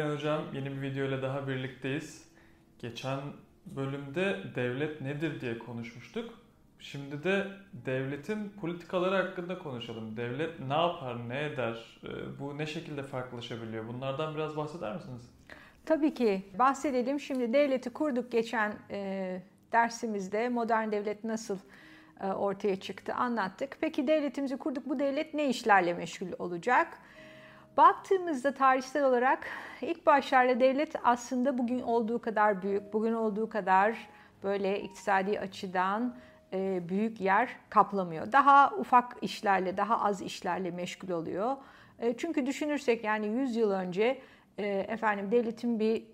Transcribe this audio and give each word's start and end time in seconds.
Evren 0.00 0.16
Hocam 0.16 0.42
yeni 0.54 0.70
bir 0.70 0.82
video 0.82 1.04
ile 1.04 1.22
daha 1.22 1.48
birlikteyiz. 1.48 2.28
Geçen 2.78 3.20
bölümde 3.66 4.36
devlet 4.54 5.00
nedir 5.00 5.40
diye 5.40 5.58
konuşmuştuk. 5.58 6.34
Şimdi 6.78 7.24
de 7.24 7.46
devletin 7.72 8.48
politikaları 8.60 9.16
hakkında 9.16 9.58
konuşalım. 9.58 10.16
Devlet 10.16 10.60
ne 10.60 10.74
yapar, 10.74 11.28
ne 11.28 11.44
eder, 11.44 12.00
e, 12.04 12.40
bu 12.40 12.58
ne 12.58 12.66
şekilde 12.66 13.02
farklılaşabiliyor? 13.02 13.88
Bunlardan 13.88 14.34
biraz 14.34 14.56
bahseder 14.56 14.94
misiniz? 14.94 15.30
Tabii 15.86 16.14
ki 16.14 16.42
bahsedelim. 16.58 17.20
Şimdi 17.20 17.52
devleti 17.52 17.90
kurduk 17.90 18.32
geçen 18.32 18.74
e, 18.90 19.42
dersimizde 19.72 20.48
modern 20.48 20.92
devlet 20.92 21.24
nasıl 21.24 21.58
e, 22.20 22.26
ortaya 22.26 22.80
çıktı 22.80 23.14
anlattık. 23.14 23.78
Peki 23.80 24.06
devletimizi 24.06 24.56
kurduk. 24.56 24.88
Bu 24.88 24.98
devlet 24.98 25.34
ne 25.34 25.48
işlerle 25.48 25.94
meşgul 25.94 26.32
olacak? 26.38 26.98
Baktığımızda 27.76 28.54
tarihsel 28.54 29.04
olarak 29.04 29.46
ilk 29.80 30.06
başlarda 30.06 30.60
devlet 30.60 30.94
aslında 31.04 31.58
bugün 31.58 31.80
olduğu 31.80 32.20
kadar 32.20 32.62
büyük, 32.62 32.92
bugün 32.92 33.12
olduğu 33.12 33.48
kadar 33.48 34.08
böyle 34.42 34.80
iktisadi 34.80 35.40
açıdan 35.40 36.16
e, 36.52 36.88
büyük 36.88 37.20
yer 37.20 37.48
kaplamıyor. 37.68 38.32
Daha 38.32 38.72
ufak 38.78 39.16
işlerle, 39.22 39.76
daha 39.76 40.04
az 40.04 40.22
işlerle 40.22 40.70
meşgul 40.70 41.10
oluyor. 41.10 41.56
E, 41.98 42.16
çünkü 42.16 42.46
düşünürsek 42.46 43.04
yani 43.04 43.26
100 43.26 43.56
yıl 43.56 43.70
önce 43.70 44.20
e, 44.58 44.66
efendim 44.66 45.30
devletin 45.30 45.80
bir 45.80 46.04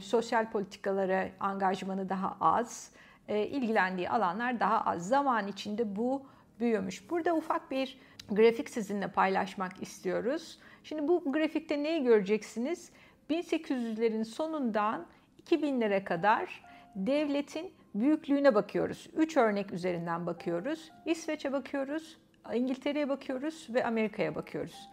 sosyal 0.00 0.50
politikalara 0.50 1.28
angajmanı 1.40 2.08
daha 2.08 2.36
az, 2.40 2.90
ilgilendiği 3.28 4.10
alanlar 4.10 4.60
daha 4.60 4.80
az. 4.80 5.08
Zaman 5.08 5.46
içinde 5.48 5.96
bu 5.96 6.26
büyümüş. 6.60 7.10
Burada 7.10 7.34
ufak 7.34 7.70
bir 7.70 7.98
grafik 8.30 8.70
sizinle 8.70 9.08
paylaşmak 9.08 9.82
istiyoruz. 9.82 10.58
Şimdi 10.88 11.08
bu 11.08 11.32
grafikte 11.32 11.82
neyi 11.82 12.02
göreceksiniz? 12.02 12.90
1800'lerin 13.30 14.24
sonundan 14.24 15.06
2000'lere 15.42 16.04
kadar 16.04 16.64
devletin 16.94 17.72
büyüklüğüne 17.94 18.54
bakıyoruz. 18.54 19.10
Üç 19.16 19.36
örnek 19.36 19.72
üzerinden 19.72 20.26
bakıyoruz. 20.26 20.90
İsveç'e 21.06 21.52
bakıyoruz, 21.52 22.18
İngiltere'ye 22.54 23.08
bakıyoruz 23.08 23.66
ve 23.70 23.84
Amerika'ya 23.84 24.34
bakıyoruz. 24.34 24.88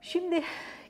Şimdi 0.00 0.42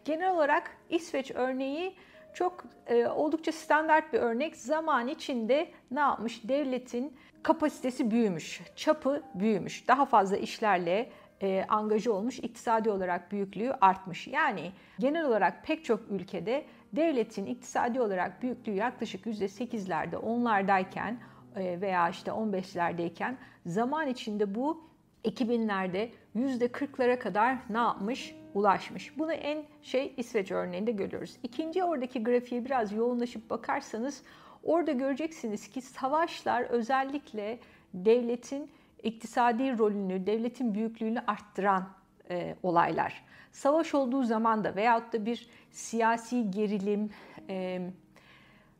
genel 0.05 0.35
olarak 0.35 0.77
İsveç 0.91 1.31
örneği 1.31 1.95
çok 2.35 2.65
e, 2.87 3.07
oldukça 3.07 3.53
standart 3.53 4.13
bir 4.13 4.19
örnek. 4.19 4.57
Zaman 4.57 5.09
içinde 5.09 5.71
ne 5.91 6.01
yapmış? 6.01 6.49
Devletin 6.49 7.17
kapasitesi 7.43 8.11
büyümüş, 8.11 8.61
çapı 8.77 9.23
büyümüş. 9.35 9.89
Daha 9.89 10.07
fazla 10.07 10.37
işlerle 10.37 11.11
e, 11.43 11.65
angaja 11.69 12.13
olmuş, 12.13 12.39
iktisadi 12.39 12.91
olarak 12.91 13.33
büyüklüğü 13.33 13.73
artmış. 13.81 14.27
Yani 14.27 14.73
genel 14.99 15.25
olarak 15.25 15.65
pek 15.65 15.85
çok 15.85 16.01
ülkede 16.11 16.65
devletin 16.93 17.47
iktisadi 17.47 18.01
olarak 18.01 18.43
büyüklüğü 18.43 18.75
yaklaşık 18.75 19.27
%8'lerde, 19.27 20.15
10'lardayken 20.15 21.15
e, 21.57 21.81
veya 21.81 22.09
işte 22.09 22.31
15'lerdeyken 22.31 23.35
zaman 23.67 24.07
içinde 24.07 24.55
bu 24.55 24.91
2000'lerde 25.25 26.09
%40'lara 26.37 27.19
kadar 27.19 27.57
ne 27.71 27.79
yapmış? 27.79 28.35
Ulaşmış. 28.55 29.19
Bunu 29.19 29.33
en 29.33 29.65
şey 29.83 30.15
İsveç 30.17 30.51
örneğinde 30.51 30.93
görüyoruz. 30.93 31.37
İkinci 31.43 31.85
oradaki 31.85 32.25
grafiğe 32.25 32.65
biraz 32.65 32.93
yoğunlaşıp 32.93 33.51
bakarsanız 33.51 34.23
orada 34.63 34.93
göreceksiniz 34.93 35.69
ki 35.69 35.81
savaşlar 35.81 36.63
özellikle 36.63 37.59
devletin 37.95 38.71
iktisadi 39.03 39.79
rolünü, 39.79 40.27
devletin 40.27 40.75
büyüklüğünü 40.75 41.21
arttıran 41.27 41.89
e, 42.31 42.57
olaylar. 42.63 43.25
Savaş 43.53 43.95
olduğu 43.95 44.23
zaman 44.23 44.65
da 44.65 44.77
veyahut 44.77 45.13
da 45.13 45.27
bir 45.27 45.49
siyasi 45.71 46.51
gerilim, 46.51 47.11
e, 47.49 47.81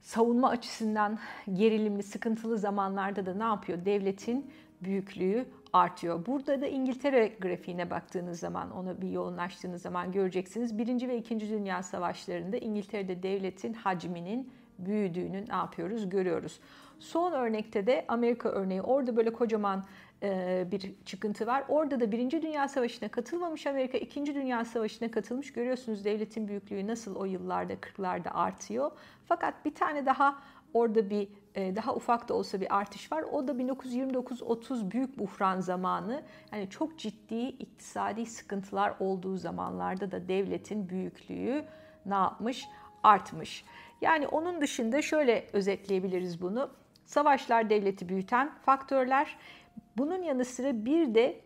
savunma 0.01 0.49
açısından 0.49 1.19
gerilimli, 1.53 2.03
sıkıntılı 2.03 2.59
zamanlarda 2.59 3.27
da 3.27 3.35
ne 3.35 3.43
yapıyor? 3.43 3.85
Devletin 3.85 4.51
büyüklüğü 4.83 5.47
artıyor. 5.73 6.27
Burada 6.27 6.61
da 6.61 6.67
İngiltere 6.67 7.29
grafiğine 7.41 7.91
baktığınız 7.91 8.39
zaman, 8.39 8.71
ona 8.71 9.01
bir 9.01 9.09
yoğunlaştığınız 9.09 9.83
zaman 9.83 10.13
göreceksiniz. 10.13 10.79
Birinci 10.79 11.09
ve 11.09 11.17
İkinci 11.17 11.51
Dünya 11.51 11.83
Savaşları'nda 11.83 12.57
İngiltere'de 12.57 13.23
devletin 13.23 13.73
hacminin 13.73 14.53
büyüdüğünü 14.87 15.45
ne 15.49 15.55
yapıyoruz? 15.55 16.09
Görüyoruz. 16.11 16.61
Son 16.99 17.33
örnekte 17.33 17.87
de 17.87 18.05
Amerika 18.09 18.49
örneği. 18.49 18.83
Orada 18.83 19.17
böyle 19.17 19.33
kocaman 19.33 19.85
e, 20.23 20.67
bir 20.71 20.95
çıkıntı 21.05 21.47
var. 21.47 21.65
Orada 21.69 22.01
da 22.01 22.13
Birinci 22.13 22.43
Dünya 22.43 22.69
Savaşı'na 22.69 23.09
katılmamış 23.09 23.67
Amerika, 23.67 23.99
İkinci 23.99 24.35
Dünya 24.35 24.65
Savaşı'na 24.65 25.11
katılmış. 25.11 25.53
Görüyorsunuz 25.53 26.05
devletin 26.05 26.49
büyüklüğü 26.49 26.87
nasıl 26.87 27.17
o 27.17 27.25
yıllarda, 27.25 27.73
40'larda 27.73 28.29
artıyor. 28.29 28.91
Fakat 29.25 29.65
bir 29.65 29.75
tane 29.75 30.07
daha 30.07 30.39
orada 30.75 31.11
bir 31.11 31.29
e, 31.55 31.77
daha 31.77 31.95
ufak 31.95 32.29
da 32.29 32.35
olsa 32.35 32.61
bir 32.61 32.77
artış 32.77 33.13
var. 33.13 33.23
O 33.23 33.49
da 33.49 33.53
1929-30 33.53 34.91
büyük 34.91 35.19
buhran 35.19 35.61
zamanı. 35.61 36.23
Yani 36.53 36.71
çok 36.71 36.99
ciddi 36.99 37.41
iktisadi 37.41 38.27
sıkıntılar 38.27 38.95
olduğu 39.01 39.37
zamanlarda 39.37 40.11
da 40.11 40.29
devletin 40.29 40.89
büyüklüğü 40.89 41.65
ne 42.07 42.15
yapmış? 42.15 42.69
Artmış. 43.03 43.65
Yani 44.01 44.27
onun 44.27 44.61
dışında 44.61 45.03
şöyle 45.03 45.47
özetleyebiliriz 45.53 46.43
bunu. 46.43 46.71
Savaşlar 47.05 47.71
devleti 47.71 48.09
büyüten 48.09 48.51
faktörler. 48.63 49.37
Bunun 49.97 50.23
yanı 50.23 50.45
sıra 50.45 50.85
bir 50.85 51.15
de 51.15 51.41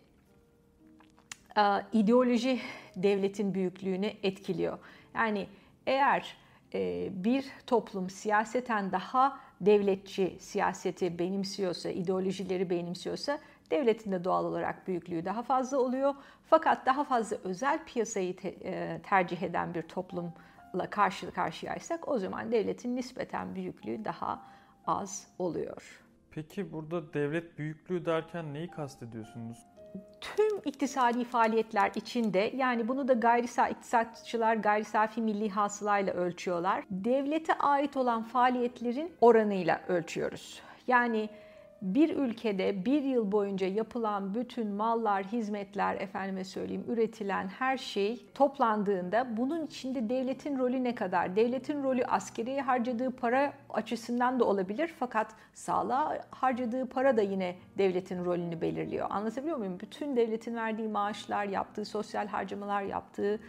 e, 1.56 1.62
ideoloji 1.92 2.60
devletin 2.97 3.54
büyüklüğünü 3.54 4.10
etkiliyor. 4.22 4.78
Yani 5.15 5.47
eğer 5.87 6.37
e, 6.75 7.09
bir 7.25 7.44
toplum 7.66 8.10
siyaseten 8.10 8.92
daha 8.92 9.41
devletçi 9.60 10.36
siyaseti 10.41 11.19
benimsiyorsa, 11.19 11.91
ideolojileri 11.91 12.71
benimsiyorsa 12.71 13.38
devletin 13.71 14.12
de 14.12 14.25
doğal 14.25 14.44
olarak 14.44 14.88
büyüklüğü 14.88 15.25
daha 15.25 15.42
fazla 15.42 15.78
oluyor. 15.78 16.15
Fakat 16.47 16.86
daha 16.86 17.04
fazla 17.04 17.36
özel 17.44 17.84
piyasayı 17.84 18.34
e, 18.42 19.00
tercih 19.03 19.42
eden 19.42 19.75
bir 19.75 19.82
toplumla 20.74 20.90
karşı 20.90 21.30
karşıyaysak 21.30 22.08
o 22.08 22.18
zaman 22.18 22.52
devletin 22.52 22.96
nispeten 22.96 23.54
büyüklüğü 23.54 24.04
daha 24.04 24.42
az 24.86 25.26
oluyor. 25.38 26.00
Peki 26.30 26.72
burada 26.72 27.14
devlet 27.14 27.58
büyüklüğü 27.58 28.06
derken 28.06 28.54
neyi 28.54 28.70
kastediyorsunuz? 28.70 29.58
Tüm 30.20 30.58
iktisadi 30.64 31.24
faaliyetler 31.24 31.92
içinde 31.94 32.52
yani 32.56 32.88
bunu 32.88 33.08
da 33.08 33.12
gayri 33.12 33.46
iktisatçılar 33.70 34.56
gayri 34.56 34.84
safi 34.84 35.22
milli 35.22 35.50
hasılayla 35.50 36.12
ölçüyorlar. 36.12 36.84
Devlete 36.91 37.54
ait 37.54 37.96
olan 37.96 38.22
faaliyetlerin 38.22 39.12
oranıyla 39.20 39.80
ölçüyoruz. 39.88 40.62
Yani 40.86 41.28
bir 41.84 42.17
ülkede 42.17 42.84
bir 42.84 43.03
yıl 43.03 43.33
boyunca 43.33 43.67
yapılan 43.67 44.34
bütün 44.34 44.69
mallar, 44.69 45.25
hizmetler, 45.25 45.95
efendime 45.95 46.45
söyleyeyim 46.45 46.84
üretilen 46.89 47.49
her 47.49 47.77
şey 47.77 48.27
toplandığında 48.34 49.37
bunun 49.37 49.67
içinde 49.67 50.09
devletin 50.09 50.59
rolü 50.59 50.84
ne 50.84 50.95
kadar? 50.95 51.37
Devletin 51.37 51.83
rolü 51.83 52.05
askeriye 52.05 52.62
harcadığı 52.62 53.11
para 53.11 53.53
açısından 53.71 54.41
da 54.41 54.45
olabilir 54.45 54.95
fakat 54.99 55.34
sağlığa 55.55 56.19
harcadığı 56.31 56.89
para 56.89 57.17
da 57.17 57.22
yine 57.22 57.56
devletin 57.78 58.25
rolünü 58.25 58.60
belirliyor. 58.60 59.07
Anlatabiliyor 59.10 59.57
muyum? 59.57 59.80
Bütün 59.80 60.16
devletin 60.16 60.54
verdiği 60.54 60.89
maaşlar, 60.89 61.45
yaptığı 61.45 61.84
sosyal 61.84 62.27
harcamalar, 62.27 62.83
yaptığı 62.83 63.41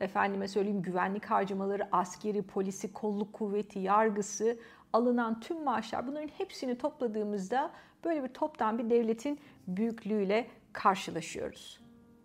efendime 0.00 0.48
söyleyeyim 0.48 0.82
güvenlik 0.82 1.24
harcamaları, 1.24 1.88
askeri, 1.92 2.42
polisi, 2.42 2.92
kolluk 2.92 3.32
kuvveti, 3.32 3.78
yargısı 3.78 4.58
alınan 4.92 5.40
tüm 5.40 5.64
maaşlar 5.64 6.06
bunların 6.06 6.28
hepsini 6.28 6.78
topladığımızda 6.78 7.70
böyle 8.04 8.24
bir 8.24 8.28
toptan 8.28 8.78
bir 8.78 8.90
devletin 8.90 9.40
büyüklüğüyle 9.66 10.46
karşılaşıyoruz. 10.72 11.80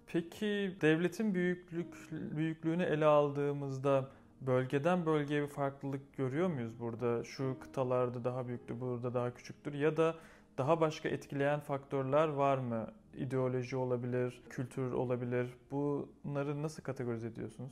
Peki 0.07 0.75
devletin 0.81 1.35
büyüklük 1.35 1.95
büyüklüğünü 2.11 2.83
ele 2.83 3.05
aldığımızda 3.05 4.09
bölgeden 4.41 5.05
bölgeye 5.05 5.43
bir 5.43 5.47
farklılık 5.47 6.17
görüyor 6.17 6.47
muyuz 6.47 6.79
burada? 6.79 7.23
Şu 7.23 7.57
kıtalarda 7.59 8.23
daha 8.23 8.47
büyüktür, 8.47 8.79
burada 8.81 9.13
daha 9.13 9.33
küçüktür 9.33 9.73
ya 9.73 9.97
da 9.97 10.15
daha 10.57 10.81
başka 10.81 11.09
etkileyen 11.09 11.59
faktörler 11.59 12.27
var 12.27 12.57
mı? 12.57 12.87
İdeoloji 13.17 13.77
olabilir, 13.77 14.41
kültür 14.49 14.91
olabilir. 14.91 15.47
Bunları 15.71 16.63
nasıl 16.63 16.83
kategorize 16.83 17.27
ediyorsunuz? 17.27 17.71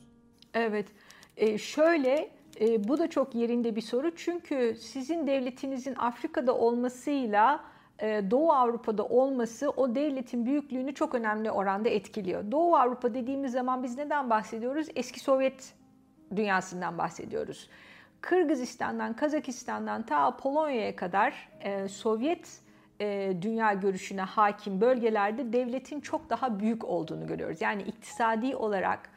Evet, 0.54 0.88
ee, 1.38 1.58
şöyle 1.58 2.32
e, 2.62 2.88
bu 2.88 2.98
da 2.98 3.10
çok 3.10 3.36
yerinde 3.36 3.76
bir 3.76 3.82
soru 3.82 4.16
çünkü 4.16 4.76
sizin 4.80 5.28
devletinizin 5.28 5.96
Afrika'da 5.96 6.58
olmasıyla 6.58 7.64
e, 8.00 8.32
Doğu 8.32 8.52
Avrupa'da 8.52 9.06
olması 9.06 9.70
o 9.70 9.96
devletin 9.96 10.46
büyüklüğünü 10.46 10.94
çok 10.94 11.16
önemli 11.16 11.52
oranda 11.52 11.90
etkiliyor. 11.90 12.52
Doğu 12.52 12.76
Avrupa 12.76 13.14
dediğimiz 13.14 13.52
zaman 13.52 13.84
biz 13.84 13.98
neden 13.98 14.30
bahsediyoruz? 14.30 14.88
Eski 14.96 15.20
Sovyet 15.20 15.74
dünyasından 16.36 16.98
bahsediyoruz. 16.98 17.70
Kırgızistan'dan, 18.22 19.16
Kazakistan'dan 19.16 20.04
ta 20.04 20.38
Polonya'ya 20.38 20.96
kadar 20.96 21.50
e, 21.62 21.88
Sovyet 21.88 22.62
e, 23.02 23.34
dünya 23.42 23.74
görüşüne 23.74 24.22
hakim 24.22 24.82
bölgelerde 24.82 25.54
devletin 25.54 26.00
çok 26.00 26.30
daha 26.30 26.60
büyük 26.60 26.86
olduğunu 26.86 27.28
görüyoruz. 27.28 27.62
Yani 27.62 27.82
iktisadi 27.82 28.56
olarak 28.56 29.13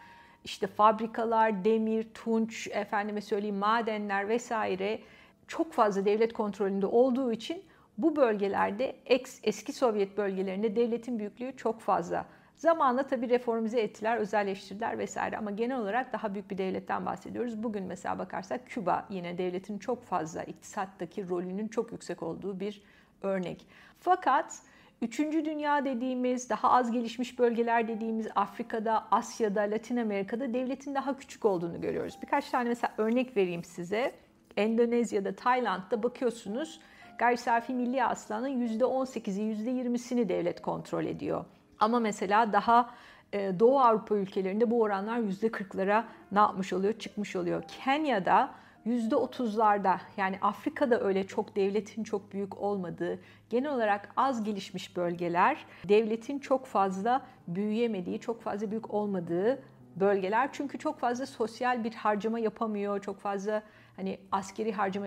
işte 0.47 0.67
fabrikalar, 0.67 1.65
demir, 1.65 2.07
tunç, 2.15 2.69
efendime 2.73 3.21
söyleyeyim 3.21 3.57
madenler 3.57 4.29
vesaire 4.29 5.01
çok 5.47 5.73
fazla 5.73 6.05
devlet 6.05 6.33
kontrolünde 6.33 6.87
olduğu 6.87 7.33
için 7.33 7.63
bu 7.99 8.17
bölgelerde 8.17 8.97
eski 9.43 9.73
Sovyet 9.73 10.17
bölgelerinde 10.17 10.77
devletin 10.77 11.19
büyüklüğü 11.19 11.57
çok 11.57 11.81
fazla. 11.81 12.27
Zamanla 12.57 13.07
tabii 13.07 13.29
reformize 13.29 13.81
ettiler, 13.81 14.17
özelleştirdiler 14.17 14.99
vesaire 14.99 15.37
ama 15.37 15.51
genel 15.51 15.79
olarak 15.79 16.13
daha 16.13 16.35
büyük 16.35 16.51
bir 16.51 16.59
devletten 16.59 17.07
bahsediyoruz. 17.07 17.63
Bugün 17.63 17.85
mesela 17.85 18.19
bakarsak 18.19 18.67
Küba 18.67 19.07
yine 19.11 19.39
devletin 19.39 19.79
çok 19.79 20.05
fazla 20.05 20.43
iktisattaki 20.43 21.29
rolünün 21.29 21.69
çok 21.69 21.93
yüksek 21.93 22.23
olduğu 22.23 22.61
bir 22.61 22.83
örnek. 23.23 23.67
Fakat 24.01 24.63
Üçüncü 25.03 25.45
dünya 25.45 25.85
dediğimiz, 25.85 26.51
daha 26.51 26.71
az 26.71 26.91
gelişmiş 26.91 27.39
bölgeler 27.39 27.89
dediğimiz 27.89 28.29
Afrika'da, 28.35 29.09
Asya'da, 29.11 29.61
Latin 29.61 29.97
Amerika'da 29.97 30.55
devletin 30.55 30.95
daha 30.95 31.17
küçük 31.17 31.45
olduğunu 31.45 31.81
görüyoruz. 31.81 32.19
Birkaç 32.23 32.51
tane 32.51 32.69
mesela 32.69 32.95
örnek 32.99 33.37
vereyim 33.37 33.65
size. 33.65 34.15
Endonezya'da, 34.57 35.37
Tayland'da 35.37 36.03
bakıyorsunuz 36.03 36.81
gayri 37.19 37.37
safi 37.37 37.75
milli 37.75 38.01
hasılanın 38.01 38.49
%18'i, 38.49 39.43
%20'sini 39.43 40.29
devlet 40.29 40.63
kontrol 40.63 41.05
ediyor. 41.05 41.45
Ama 41.79 42.01
mesela 42.01 42.53
daha 42.53 42.91
e, 43.33 43.61
Doğu 43.61 43.81
Avrupa 43.81 44.17
ülkelerinde 44.17 44.71
bu 44.71 44.83
oranlar 44.83 45.19
%40'lara 45.19 46.05
ne 46.33 46.39
yapmış 46.39 46.73
oluyor? 46.73 46.99
Çıkmış 46.99 47.37
oluyor. 47.37 47.63
Kenya'da 47.85 48.51
%30'larda 48.87 49.99
yani 50.17 50.39
Afrika'da 50.43 51.01
öyle 51.01 51.27
çok 51.27 51.57
devletin 51.57 52.05
çok 52.05 52.33
büyük 52.33 52.59
olmadığı, 52.59 53.19
genel 53.51 53.75
olarak 53.75 54.13
az 54.17 54.45
gelişmiş 54.45 54.97
bölgeler 54.97 55.67
devletin 55.89 56.39
çok 56.39 56.67
fazla 56.67 57.27
büyüyemediği, 57.49 58.21
çok 58.21 58.43
fazla 58.43 58.71
büyük 58.71 58.95
olmadığı 58.95 59.63
bölgeler. 59.97 60.49
Çünkü 60.53 60.79
çok 60.79 60.99
fazla 60.99 61.27
sosyal 61.27 61.85
bir 61.85 61.95
harcama 61.95 62.39
yapamıyor, 62.39 63.01
çok 63.01 63.21
fazla 63.21 63.63
hani 63.97 64.19
askeri 64.33 64.73
harcama 64.73 65.07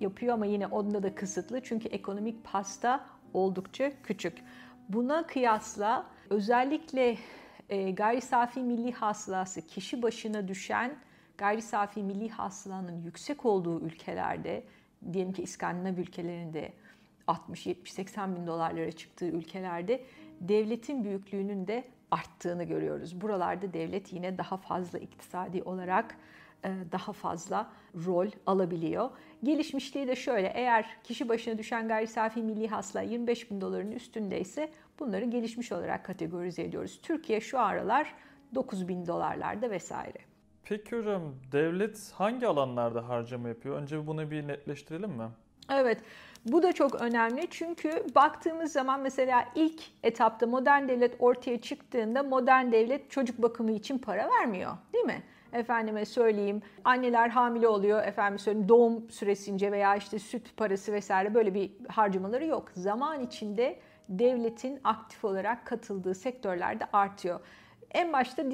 yapıyor 0.00 0.34
ama 0.34 0.46
yine 0.46 0.66
onda 0.66 1.02
da 1.02 1.14
kısıtlı. 1.14 1.62
Çünkü 1.62 1.88
ekonomik 1.88 2.44
pasta 2.44 3.06
oldukça 3.34 3.92
küçük. 4.02 4.38
Buna 4.88 5.26
kıyasla 5.26 6.06
özellikle 6.30 7.16
e, 7.68 7.90
gayri 7.90 8.20
safi 8.20 8.60
milli 8.60 8.92
hasılası 8.92 9.66
kişi 9.66 10.02
başına 10.02 10.48
düşen 10.48 10.96
gayri 11.38 11.62
safi 11.62 12.02
milli 12.02 12.28
hasılanın 12.28 13.02
yüksek 13.02 13.46
olduğu 13.46 13.80
ülkelerde, 13.80 14.64
diyelim 15.12 15.32
ki 15.32 15.42
İskandinav 15.42 15.98
ülkelerinde 15.98 16.72
60, 17.26 17.66
70, 17.66 17.92
80 17.92 18.36
bin 18.36 18.46
dolarlara 18.46 18.92
çıktığı 18.92 19.26
ülkelerde 19.26 20.04
devletin 20.40 21.04
büyüklüğünün 21.04 21.66
de 21.66 21.84
arttığını 22.10 22.64
görüyoruz. 22.64 23.20
Buralarda 23.20 23.72
devlet 23.72 24.12
yine 24.12 24.38
daha 24.38 24.56
fazla 24.56 24.98
iktisadi 24.98 25.62
olarak 25.62 26.16
e, 26.64 26.70
daha 26.92 27.12
fazla 27.12 27.70
rol 28.06 28.30
alabiliyor. 28.46 29.10
Gelişmişliği 29.42 30.08
de 30.08 30.16
şöyle 30.16 30.52
eğer 30.54 30.86
kişi 31.04 31.28
başına 31.28 31.58
düşen 31.58 31.88
gayri 31.88 32.06
safi 32.06 32.42
milli 32.42 32.68
hasıla 32.68 33.02
25 33.02 33.50
bin 33.50 33.60
doların 33.60 33.92
üstündeyse 33.92 34.70
bunları 34.98 35.24
gelişmiş 35.24 35.72
olarak 35.72 36.04
kategorize 36.04 36.62
ediyoruz. 36.62 37.00
Türkiye 37.02 37.40
şu 37.40 37.60
aralar 37.60 38.14
9 38.54 38.88
bin 38.88 39.06
dolarlarda 39.06 39.70
vesaire. 39.70 40.18
Peki 40.68 40.96
hocam 40.96 41.22
devlet 41.52 42.12
hangi 42.14 42.46
alanlarda 42.46 43.08
harcama 43.08 43.48
yapıyor? 43.48 43.76
Önce 43.76 44.06
bunu 44.06 44.30
bir 44.30 44.48
netleştirelim 44.48 45.10
mi? 45.10 45.28
Evet. 45.72 45.98
Bu 46.46 46.62
da 46.62 46.72
çok 46.72 46.94
önemli 46.94 47.46
çünkü 47.50 48.04
baktığımız 48.14 48.72
zaman 48.72 49.00
mesela 49.00 49.44
ilk 49.54 49.82
etapta 50.02 50.46
modern 50.46 50.88
devlet 50.88 51.16
ortaya 51.18 51.60
çıktığında 51.60 52.22
modern 52.22 52.72
devlet 52.72 53.10
çocuk 53.10 53.42
bakımı 53.42 53.72
için 53.72 53.98
para 53.98 54.30
vermiyor 54.30 54.72
değil 54.92 55.04
mi? 55.04 55.22
Efendime 55.52 56.04
söyleyeyim 56.04 56.62
anneler 56.84 57.28
hamile 57.28 57.68
oluyor 57.68 58.04
efendim 58.04 58.38
söyleyeyim 58.38 58.68
doğum 58.68 59.10
süresince 59.10 59.72
veya 59.72 59.96
işte 59.96 60.18
süt 60.18 60.56
parası 60.56 60.92
vesaire 60.92 61.34
böyle 61.34 61.54
bir 61.54 61.70
harcamaları 61.88 62.46
yok. 62.46 62.70
Zaman 62.74 63.20
içinde 63.20 63.78
devletin 64.08 64.80
aktif 64.84 65.24
olarak 65.24 65.66
katıldığı 65.66 66.14
sektörlerde 66.14 66.84
artıyor. 66.92 67.40
En 67.90 68.12
başta 68.12 68.44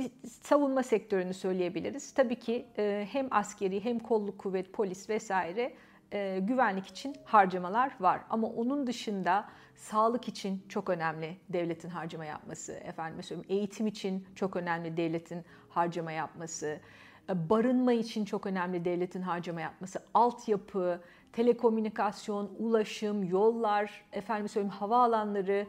savunma 0.42 0.82
sektörünü 0.82 1.34
söyleyebiliriz. 1.34 2.14
Tabii 2.14 2.38
ki 2.38 2.66
e, 2.78 3.06
hem 3.12 3.28
askeri 3.30 3.84
hem 3.84 3.98
kolluk 3.98 4.38
kuvvet, 4.38 4.72
polis 4.72 5.10
vesaire 5.10 5.74
e, 6.12 6.38
güvenlik 6.42 6.86
için 6.86 7.16
harcamalar 7.24 7.92
var. 8.00 8.20
Ama 8.30 8.46
onun 8.46 8.86
dışında 8.86 9.48
sağlık 9.74 10.28
için 10.28 10.66
çok 10.68 10.90
önemli 10.90 11.36
devletin 11.48 11.88
harcama 11.88 12.24
yapması. 12.24 12.72
Efendim 12.72 13.22
söyleyeyim 13.22 13.58
eğitim 13.58 13.86
için 13.86 14.26
çok 14.34 14.56
önemli 14.56 14.96
devletin 14.96 15.44
harcama 15.68 16.12
yapması. 16.12 16.80
E, 17.28 17.50
barınma 17.50 17.92
için 17.92 18.24
çok 18.24 18.46
önemli 18.46 18.84
devletin 18.84 19.22
harcama 19.22 19.60
yapması. 19.60 19.98
Altyapı, 20.14 21.00
telekomünikasyon, 21.32 22.50
ulaşım, 22.58 23.24
yollar, 23.24 24.04
efendim 24.12 24.48
söyleyeyim 24.48 24.74
havaalanları 24.78 25.66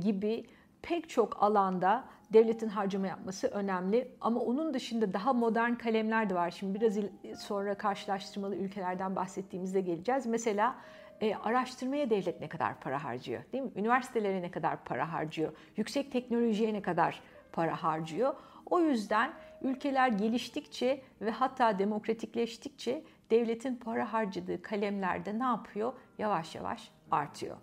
gibi 0.00 0.46
pek 0.82 1.08
çok 1.08 1.42
alanda 1.42 2.04
devletin 2.32 2.68
harcama 2.68 3.06
yapması 3.06 3.48
önemli. 3.48 4.08
Ama 4.20 4.40
onun 4.40 4.74
dışında 4.74 5.12
daha 5.12 5.32
modern 5.32 5.74
kalemler 5.74 6.30
de 6.30 6.34
var. 6.34 6.50
Şimdi 6.50 6.80
biraz 6.80 6.96
sonra 7.40 7.74
karşılaştırmalı 7.74 8.56
ülkelerden 8.56 9.16
bahsettiğimizde 9.16 9.80
geleceğiz. 9.80 10.26
Mesela 10.26 10.76
e, 11.20 11.34
araştırmaya 11.34 12.10
devlet 12.10 12.40
ne 12.40 12.48
kadar 12.48 12.80
para 12.80 13.04
harcıyor? 13.04 13.42
Değil 13.52 13.64
mi? 13.64 13.70
Üniversitelere 13.76 14.42
ne 14.42 14.50
kadar 14.50 14.84
para 14.84 15.12
harcıyor? 15.12 15.52
Yüksek 15.76 16.12
teknolojiye 16.12 16.74
ne 16.74 16.82
kadar 16.82 17.22
para 17.52 17.82
harcıyor? 17.82 18.34
O 18.66 18.80
yüzden 18.80 19.32
ülkeler 19.62 20.08
geliştikçe 20.08 21.02
ve 21.20 21.30
hatta 21.30 21.78
demokratikleştikçe 21.78 23.04
devletin 23.30 23.76
para 23.76 24.12
harcadığı 24.12 24.62
kalemlerde 24.62 25.38
ne 25.38 25.44
yapıyor? 25.44 25.92
Yavaş 26.18 26.54
yavaş 26.54 26.90
artıyor. 27.10 27.56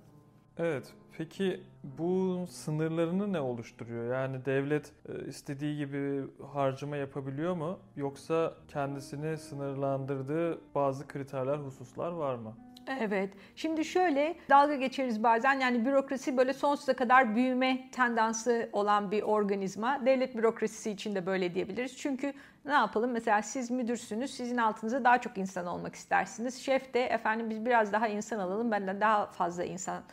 Evet. 0.59 0.93
Peki 1.17 1.61
bu 1.83 2.45
sınırlarını 2.49 3.33
ne 3.33 3.39
oluşturuyor? 3.39 4.13
Yani 4.13 4.45
devlet 4.45 4.91
e, 5.09 5.27
istediği 5.27 5.77
gibi 5.77 6.23
harcama 6.53 6.97
yapabiliyor 6.97 7.55
mu? 7.55 7.79
Yoksa 7.95 8.53
kendisini 8.67 9.37
sınırlandırdığı 9.37 10.61
bazı 10.75 11.07
kriterler, 11.07 11.57
hususlar 11.57 12.11
var 12.11 12.35
mı? 12.35 12.57
Evet. 12.99 13.33
Şimdi 13.55 13.85
şöyle 13.85 14.35
dalga 14.49 14.75
geçeriz 14.75 15.23
bazen. 15.23 15.59
Yani 15.59 15.85
bürokrasi 15.85 16.37
böyle 16.37 16.53
sonsuza 16.53 16.93
kadar 16.93 17.35
büyüme 17.35 17.91
tendansı 17.91 18.69
olan 18.73 19.11
bir 19.11 19.21
organizma. 19.23 20.05
Devlet 20.05 20.37
bürokrasisi 20.37 20.91
için 20.91 21.15
de 21.15 21.25
böyle 21.25 21.53
diyebiliriz. 21.53 21.97
Çünkü 21.97 22.33
ne 22.65 22.73
yapalım? 22.73 23.11
Mesela 23.11 23.41
siz 23.41 23.71
müdürsünüz. 23.71 24.33
Sizin 24.33 24.57
altınızda 24.57 25.03
daha 25.03 25.21
çok 25.21 25.37
insan 25.37 25.65
olmak 25.65 25.95
istersiniz. 25.95 26.61
Şef 26.61 26.93
de 26.93 27.05
efendim 27.05 27.49
biz 27.49 27.65
biraz 27.65 27.93
daha 27.93 28.07
insan 28.07 28.39
alalım. 28.39 28.71
Benden 28.71 29.01
daha 29.01 29.25
fazla 29.25 29.63
insan 29.63 30.03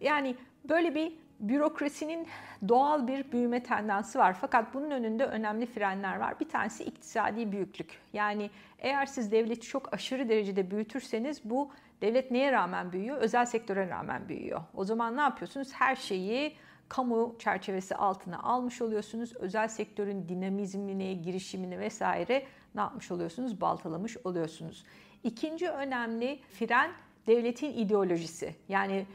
yani 0.00 0.36
böyle 0.68 0.94
bir 0.94 1.12
bürokrasinin 1.40 2.26
doğal 2.68 3.06
bir 3.06 3.32
büyüme 3.32 3.62
tendansı 3.62 4.18
var. 4.18 4.36
Fakat 4.40 4.74
bunun 4.74 4.90
önünde 4.90 5.24
önemli 5.24 5.66
frenler 5.66 6.16
var. 6.16 6.40
Bir 6.40 6.48
tanesi 6.48 6.84
iktisadi 6.84 7.52
büyüklük. 7.52 7.98
Yani 8.12 8.50
eğer 8.78 9.06
siz 9.06 9.32
devleti 9.32 9.60
çok 9.60 9.94
aşırı 9.94 10.28
derecede 10.28 10.70
büyütürseniz 10.70 11.40
bu 11.44 11.70
devlet 12.02 12.30
neye 12.30 12.52
rağmen 12.52 12.92
büyüyor? 12.92 13.16
Özel 13.16 13.46
sektöre 13.46 13.88
rağmen 13.88 14.28
büyüyor. 14.28 14.60
O 14.74 14.84
zaman 14.84 15.16
ne 15.16 15.20
yapıyorsunuz? 15.20 15.72
Her 15.72 15.96
şeyi 15.96 16.56
kamu 16.88 17.36
çerçevesi 17.38 17.96
altına 17.96 18.38
almış 18.38 18.82
oluyorsunuz. 18.82 19.36
Özel 19.36 19.68
sektörün 19.68 20.28
dinamizmini, 20.28 21.22
girişimini 21.22 21.78
vesaire 21.78 22.46
ne 22.74 22.80
yapmış 22.80 23.10
oluyorsunuz? 23.10 23.60
Baltalamış 23.60 24.16
oluyorsunuz. 24.24 24.84
İkinci 25.24 25.68
önemli 25.68 26.40
fren 26.58 26.90
devletin 27.26 27.72
ideolojisi. 27.72 28.54
Yani 28.68 29.06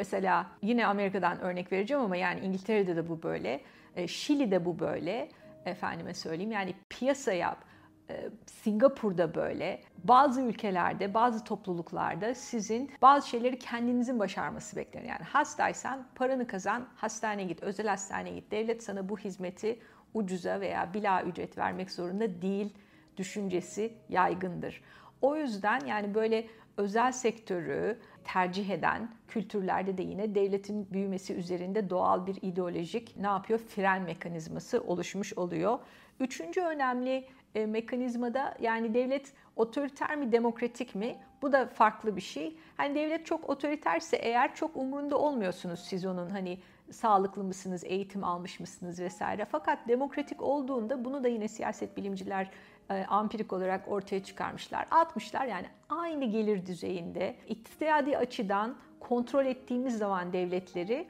Mesela 0.00 0.46
yine 0.62 0.86
Amerika'dan 0.86 1.40
örnek 1.40 1.72
vereceğim 1.72 2.02
ama 2.02 2.16
yani 2.16 2.40
İngiltere'de 2.40 2.96
de 2.96 3.08
bu 3.08 3.22
böyle. 3.22 3.60
E, 3.96 4.08
Şili'de 4.08 4.64
bu 4.64 4.78
böyle. 4.78 5.28
Efendime 5.64 6.14
söyleyeyim 6.14 6.52
yani 6.52 6.74
piyasa 6.88 7.32
yap. 7.32 7.64
E, 8.10 8.30
Singapur'da 8.46 9.34
böyle. 9.34 9.82
Bazı 10.04 10.40
ülkelerde, 10.40 11.14
bazı 11.14 11.44
topluluklarda 11.44 12.34
sizin 12.34 12.90
bazı 13.02 13.28
şeyleri 13.28 13.58
kendinizin 13.58 14.18
başarması 14.18 14.76
beklenir. 14.76 15.08
Yani 15.08 15.22
hastaysan 15.22 16.06
paranı 16.14 16.46
kazan, 16.46 16.88
hastaneye 16.96 17.48
git, 17.48 17.62
özel 17.62 17.86
hastaneye 17.86 18.34
git. 18.34 18.50
Devlet 18.50 18.82
sana 18.82 19.08
bu 19.08 19.18
hizmeti 19.18 19.78
ucuza 20.14 20.60
veya 20.60 20.94
bila 20.94 21.22
ücret 21.22 21.58
vermek 21.58 21.90
zorunda 21.90 22.42
değil 22.42 22.74
düşüncesi 23.16 23.92
yaygındır. 24.08 24.82
O 25.22 25.36
yüzden 25.36 25.80
yani 25.86 26.14
böyle 26.14 26.46
özel 26.76 27.12
sektörü 27.12 27.98
tercih 28.24 28.70
eden 28.70 29.08
kültürlerde 29.28 29.98
de 29.98 30.02
yine 30.02 30.34
devletin 30.34 30.92
büyümesi 30.92 31.34
üzerinde 31.34 31.90
doğal 31.90 32.26
bir 32.26 32.38
ideolojik 32.42 33.16
ne 33.16 33.26
yapıyor? 33.26 33.58
Fren 33.58 34.02
mekanizması 34.02 34.80
oluşmuş 34.80 35.38
oluyor. 35.38 35.78
Üçüncü 36.20 36.60
önemli 36.60 37.24
e, 37.54 37.66
mekanizmada 37.66 38.54
yani 38.60 38.94
devlet 38.94 39.32
otoriter 39.56 40.16
mi 40.16 40.32
demokratik 40.32 40.94
mi? 40.94 41.16
Bu 41.42 41.52
da 41.52 41.66
farklı 41.66 42.16
bir 42.16 42.20
şey. 42.20 42.56
Hani 42.76 42.94
devlet 42.94 43.26
çok 43.26 43.50
otoriterse 43.50 44.16
eğer 44.16 44.54
çok 44.54 44.76
umurunda 44.76 45.18
olmuyorsunuz 45.18 45.80
siz 45.80 46.06
onun 46.06 46.30
hani 46.30 46.58
sağlıklı 46.90 47.44
mısınız, 47.44 47.84
eğitim 47.84 48.24
almış 48.24 48.60
mısınız 48.60 49.00
vesaire. 49.00 49.44
Fakat 49.44 49.88
demokratik 49.88 50.42
olduğunda 50.42 51.04
bunu 51.04 51.24
da 51.24 51.28
yine 51.28 51.48
siyaset 51.48 51.96
bilimciler 51.96 52.50
ampirik 52.94 53.52
olarak 53.52 53.88
ortaya 53.88 54.24
çıkarmışlar. 54.24 54.86
Atmışlar 54.90 55.46
yani 55.46 55.66
aynı 55.88 56.24
gelir 56.24 56.66
düzeyinde 56.66 57.36
iktisadi 57.48 58.18
açıdan 58.18 58.76
kontrol 59.00 59.46
ettiğimiz 59.46 59.98
zaman 59.98 60.32
devletleri 60.32 61.08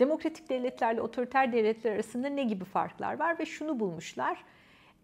demokratik 0.00 0.48
devletlerle 0.48 1.00
otoriter 1.00 1.52
devletler 1.52 1.92
arasında 1.92 2.28
ne 2.28 2.44
gibi 2.44 2.64
farklar 2.64 3.18
var 3.18 3.38
ve 3.38 3.46
şunu 3.46 3.80
bulmuşlar. 3.80 4.44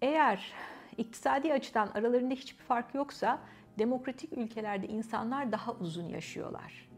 Eğer 0.02 0.52
iktisadi 0.96 1.52
açıdan 1.52 1.88
aralarında 1.94 2.34
hiçbir 2.34 2.64
fark 2.64 2.94
yoksa 2.94 3.38
demokratik 3.78 4.32
ülkelerde 4.32 4.86
insanlar 4.86 5.52
daha 5.52 5.72
uzun 5.72 6.08
yaşıyorlar. 6.08 6.88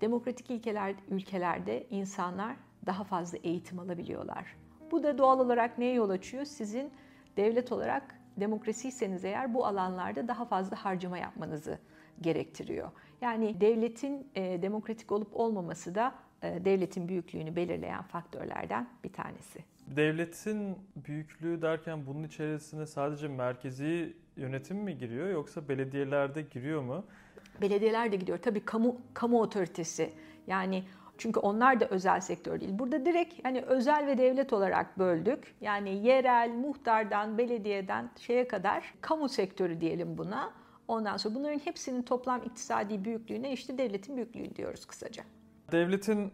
Demokratik 0.00 0.50
ülkeler, 0.50 0.94
ülkelerde 1.08 1.86
insanlar 1.90 2.56
daha 2.86 3.04
fazla 3.04 3.38
eğitim 3.38 3.78
alabiliyorlar. 3.78 4.56
Bu 4.90 5.02
da 5.02 5.18
doğal 5.18 5.40
olarak 5.40 5.78
neye 5.78 5.94
yol 5.94 6.10
açıyor? 6.10 6.44
Sizin 6.44 6.92
devlet 7.36 7.72
olarak 7.72 8.19
demokrasiyseniz 8.40 9.24
eğer 9.24 9.54
bu 9.54 9.66
alanlarda 9.66 10.28
daha 10.28 10.44
fazla 10.44 10.84
harcama 10.84 11.18
yapmanızı 11.18 11.78
gerektiriyor. 12.20 12.90
Yani 13.20 13.60
devletin 13.60 14.26
e, 14.34 14.62
demokratik 14.62 15.12
olup 15.12 15.36
olmaması 15.36 15.94
da 15.94 16.14
e, 16.42 16.64
devletin 16.64 17.08
büyüklüğünü 17.08 17.56
belirleyen 17.56 18.02
faktörlerden 18.02 18.88
bir 19.04 19.12
tanesi. 19.12 19.64
Devletin 19.86 20.78
büyüklüğü 20.96 21.62
derken 21.62 22.06
bunun 22.06 22.22
içerisine 22.22 22.86
sadece 22.86 23.28
merkezi 23.28 24.16
yönetim 24.36 24.76
mi 24.76 24.98
giriyor 24.98 25.28
yoksa 25.30 25.68
belediyelerde 25.68 26.42
giriyor 26.42 26.82
mu? 26.82 27.04
Belediyeler 27.60 28.12
de 28.12 28.16
gidiyor. 28.16 28.38
Tabii 28.38 28.60
kamu 28.60 28.96
kamu 29.14 29.40
otoritesi. 29.40 30.12
Yani 30.46 30.84
çünkü 31.20 31.40
onlar 31.40 31.80
da 31.80 31.88
özel 31.88 32.20
sektör 32.20 32.60
değil. 32.60 32.78
Burada 32.78 33.06
direkt 33.06 33.44
hani 33.44 33.62
özel 33.62 34.06
ve 34.06 34.18
devlet 34.18 34.52
olarak 34.52 34.98
böldük. 34.98 35.54
Yani 35.60 36.06
yerel, 36.06 36.50
muhtardan, 36.50 37.38
belediyeden 37.38 38.10
şeye 38.18 38.48
kadar 38.48 38.94
kamu 39.00 39.28
sektörü 39.28 39.80
diyelim 39.80 40.18
buna. 40.18 40.52
Ondan 40.88 41.16
sonra 41.16 41.34
bunların 41.34 41.58
hepsinin 41.58 42.02
toplam 42.02 42.42
iktisadi 42.42 43.04
büyüklüğüne 43.04 43.52
işte 43.52 43.78
devletin 43.78 44.16
büyüklüğü 44.16 44.56
diyoruz 44.56 44.86
kısaca. 44.86 45.22
Devletin 45.72 46.32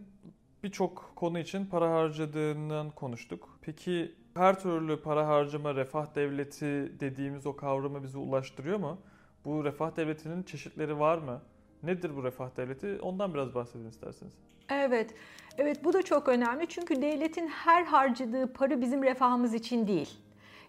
birçok 0.63 1.11
konu 1.15 1.39
için 1.39 1.65
para 1.65 1.91
harcadığından 1.93 2.89
konuştuk. 2.89 3.59
Peki 3.61 4.15
her 4.33 4.59
türlü 4.59 5.01
para 5.01 5.27
harcama 5.27 5.75
refah 5.75 6.15
devleti 6.15 6.99
dediğimiz 6.99 7.45
o 7.45 7.55
kavramı 7.55 8.03
bize 8.03 8.17
ulaştırıyor 8.17 8.77
mu? 8.77 9.01
Bu 9.45 9.65
refah 9.65 9.95
devletinin 9.95 10.43
çeşitleri 10.43 10.99
var 10.99 11.17
mı? 11.17 11.41
Nedir 11.83 12.15
bu 12.15 12.23
refah 12.23 12.57
devleti? 12.57 12.99
Ondan 13.01 13.33
biraz 13.33 13.55
bahsedin 13.55 13.89
isterseniz. 13.89 14.33
Evet. 14.69 15.13
Evet 15.57 15.83
bu 15.83 15.93
da 15.93 16.01
çok 16.01 16.27
önemli 16.27 16.67
çünkü 16.67 17.01
devletin 17.01 17.47
her 17.47 17.83
harcadığı 17.83 18.53
para 18.53 18.81
bizim 18.81 19.03
refahımız 19.03 19.53
için 19.53 19.87
değil. 19.87 20.09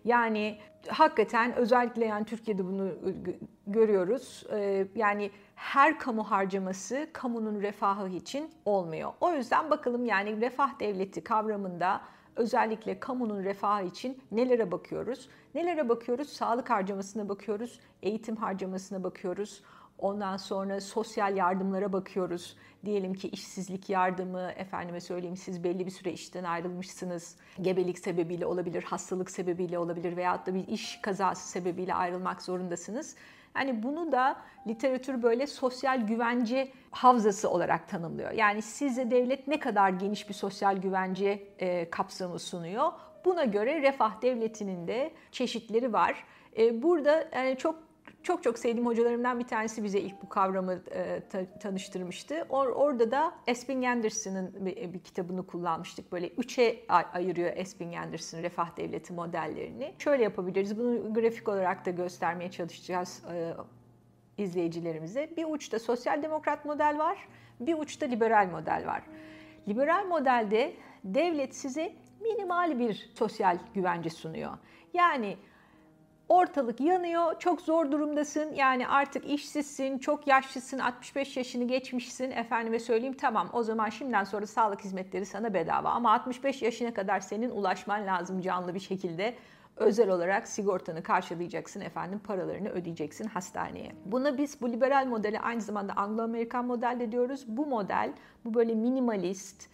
Yani 0.04 0.58
hakikaten 0.88 1.54
özellikle 1.56 2.04
yani 2.06 2.24
Türkiye'de 2.24 2.64
bunu 2.64 2.94
görüyoruz. 3.66 4.46
Ee, 4.52 4.86
yani 4.94 5.30
her 5.54 5.98
kamu 5.98 6.30
harcaması 6.30 7.08
kamunun 7.12 7.60
refahı 7.60 8.08
için 8.08 8.50
olmuyor. 8.64 9.12
O 9.20 9.32
yüzden 9.32 9.70
bakalım 9.70 10.04
yani 10.04 10.40
refah 10.40 10.80
devleti 10.80 11.24
kavramında 11.24 12.00
özellikle 12.36 13.00
kamunun 13.00 13.44
refahı 13.44 13.84
için 13.84 14.22
nelere 14.32 14.72
bakıyoruz? 14.72 15.28
Nelere 15.54 15.88
bakıyoruz? 15.88 16.28
Sağlık 16.28 16.70
harcamasına 16.70 17.28
bakıyoruz, 17.28 17.80
eğitim 18.02 18.36
harcamasına 18.36 19.04
bakıyoruz. 19.04 19.62
Ondan 19.98 20.36
sonra 20.36 20.80
sosyal 20.80 21.36
yardımlara 21.36 21.92
bakıyoruz. 21.92 22.56
Diyelim 22.84 23.14
ki 23.14 23.28
işsizlik 23.28 23.90
yardımı, 23.90 24.50
efendime 24.56 25.00
söyleyeyim 25.00 25.36
siz 25.36 25.64
belli 25.64 25.86
bir 25.86 25.90
süre 25.90 26.12
işten 26.12 26.44
ayrılmışsınız. 26.44 27.36
Gebelik 27.60 27.98
sebebiyle 27.98 28.46
olabilir, 28.46 28.82
hastalık 28.82 29.30
sebebiyle 29.30 29.78
olabilir 29.78 30.16
veyahut 30.16 30.46
da 30.46 30.54
bir 30.54 30.68
iş 30.68 31.00
kazası 31.02 31.48
sebebiyle 31.48 31.94
ayrılmak 31.94 32.42
zorundasınız. 32.42 33.16
Yani 33.56 33.82
bunu 33.82 34.12
da 34.12 34.36
literatür 34.66 35.22
böyle 35.22 35.46
sosyal 35.46 36.06
güvence 36.06 36.72
havzası 36.90 37.50
olarak 37.50 37.88
tanımlıyor. 37.88 38.30
Yani 38.32 38.62
size 38.62 39.10
devlet 39.10 39.48
ne 39.48 39.60
kadar 39.60 39.90
geniş 39.90 40.28
bir 40.28 40.34
sosyal 40.34 40.76
güvence 40.76 41.42
e, 41.58 41.90
kapsamı 41.90 42.38
sunuyor. 42.38 42.92
Buna 43.24 43.44
göre 43.44 43.82
refah 43.82 44.22
devletinin 44.22 44.88
de 44.88 45.12
çeşitleri 45.32 45.92
var. 45.92 46.24
E, 46.58 46.82
burada 46.82 47.28
yani 47.34 47.56
çok 47.56 47.87
çok 48.22 48.42
çok 48.42 48.58
sevdiğim 48.58 48.86
hocalarımdan 48.86 49.38
bir 49.38 49.46
tanesi 49.46 49.84
bize 49.84 50.00
ilk 50.00 50.22
bu 50.22 50.28
kavramı 50.28 50.72
e, 50.90 51.20
ta, 51.30 51.58
tanıştırmıştı. 51.60 52.46
Or, 52.48 52.66
orada 52.66 53.10
da 53.10 53.34
Espin 53.46 53.82
Anderson'ın 53.82 54.66
bir, 54.66 54.92
bir 54.92 54.98
kitabını 54.98 55.46
kullanmıştık. 55.46 56.12
Böyle 56.12 56.28
üçe 56.28 56.84
ayırıyor 56.88 57.52
Espin 57.56 57.92
Anderson 57.92 58.42
refah 58.42 58.76
devleti 58.76 59.12
modellerini. 59.12 59.94
Şöyle 59.98 60.22
yapabiliriz. 60.22 60.78
Bunu 60.78 61.14
grafik 61.14 61.48
olarak 61.48 61.86
da 61.86 61.90
göstermeye 61.90 62.50
çalışacağız 62.50 63.22
e, 63.32 63.54
izleyicilerimize. 64.42 65.30
Bir 65.36 65.44
uçta 65.44 65.78
sosyal 65.78 66.22
demokrat 66.22 66.64
model 66.64 66.98
var, 66.98 67.28
bir 67.60 67.78
uçta 67.78 68.06
liberal 68.06 68.50
model 68.50 68.82
var. 68.86 69.02
Liberal 69.68 70.06
modelde 70.06 70.74
devlet 71.04 71.56
size 71.56 71.92
minimal 72.20 72.78
bir 72.78 73.10
sosyal 73.14 73.58
güvence 73.74 74.10
sunuyor. 74.10 74.52
Yani 74.94 75.36
ortalık 76.28 76.80
yanıyor, 76.80 77.38
çok 77.38 77.60
zor 77.60 77.92
durumdasın. 77.92 78.52
Yani 78.54 78.88
artık 78.88 79.30
işsizsin, 79.30 79.98
çok 79.98 80.26
yaşlısın, 80.26 80.78
65 80.78 81.36
yaşını 81.36 81.64
geçmişsin. 81.64 82.30
Efendime 82.30 82.78
söyleyeyim 82.78 83.16
tamam 83.16 83.48
o 83.52 83.62
zaman 83.62 83.88
şimdiden 83.88 84.24
sonra 84.24 84.46
sağlık 84.46 84.84
hizmetleri 84.84 85.26
sana 85.26 85.54
bedava. 85.54 85.90
Ama 85.90 86.12
65 86.12 86.62
yaşına 86.62 86.94
kadar 86.94 87.20
senin 87.20 87.50
ulaşman 87.50 88.06
lazım 88.06 88.40
canlı 88.40 88.74
bir 88.74 88.80
şekilde. 88.80 89.34
Özel 89.76 90.10
olarak 90.10 90.48
sigortanı 90.48 91.02
karşılayacaksın 91.02 91.80
efendim 91.80 92.18
paralarını 92.18 92.68
ödeyeceksin 92.68 93.24
hastaneye. 93.24 93.92
Buna 94.04 94.38
biz 94.38 94.60
bu 94.60 94.72
liberal 94.72 95.06
modeli 95.06 95.40
aynı 95.40 95.60
zamanda 95.60 95.92
Anglo-Amerikan 95.92 96.64
model 96.64 96.96
de 97.00 97.12
diyoruz. 97.12 97.44
Bu 97.46 97.66
model 97.66 98.12
bu 98.44 98.54
böyle 98.54 98.74
minimalist 98.74 99.68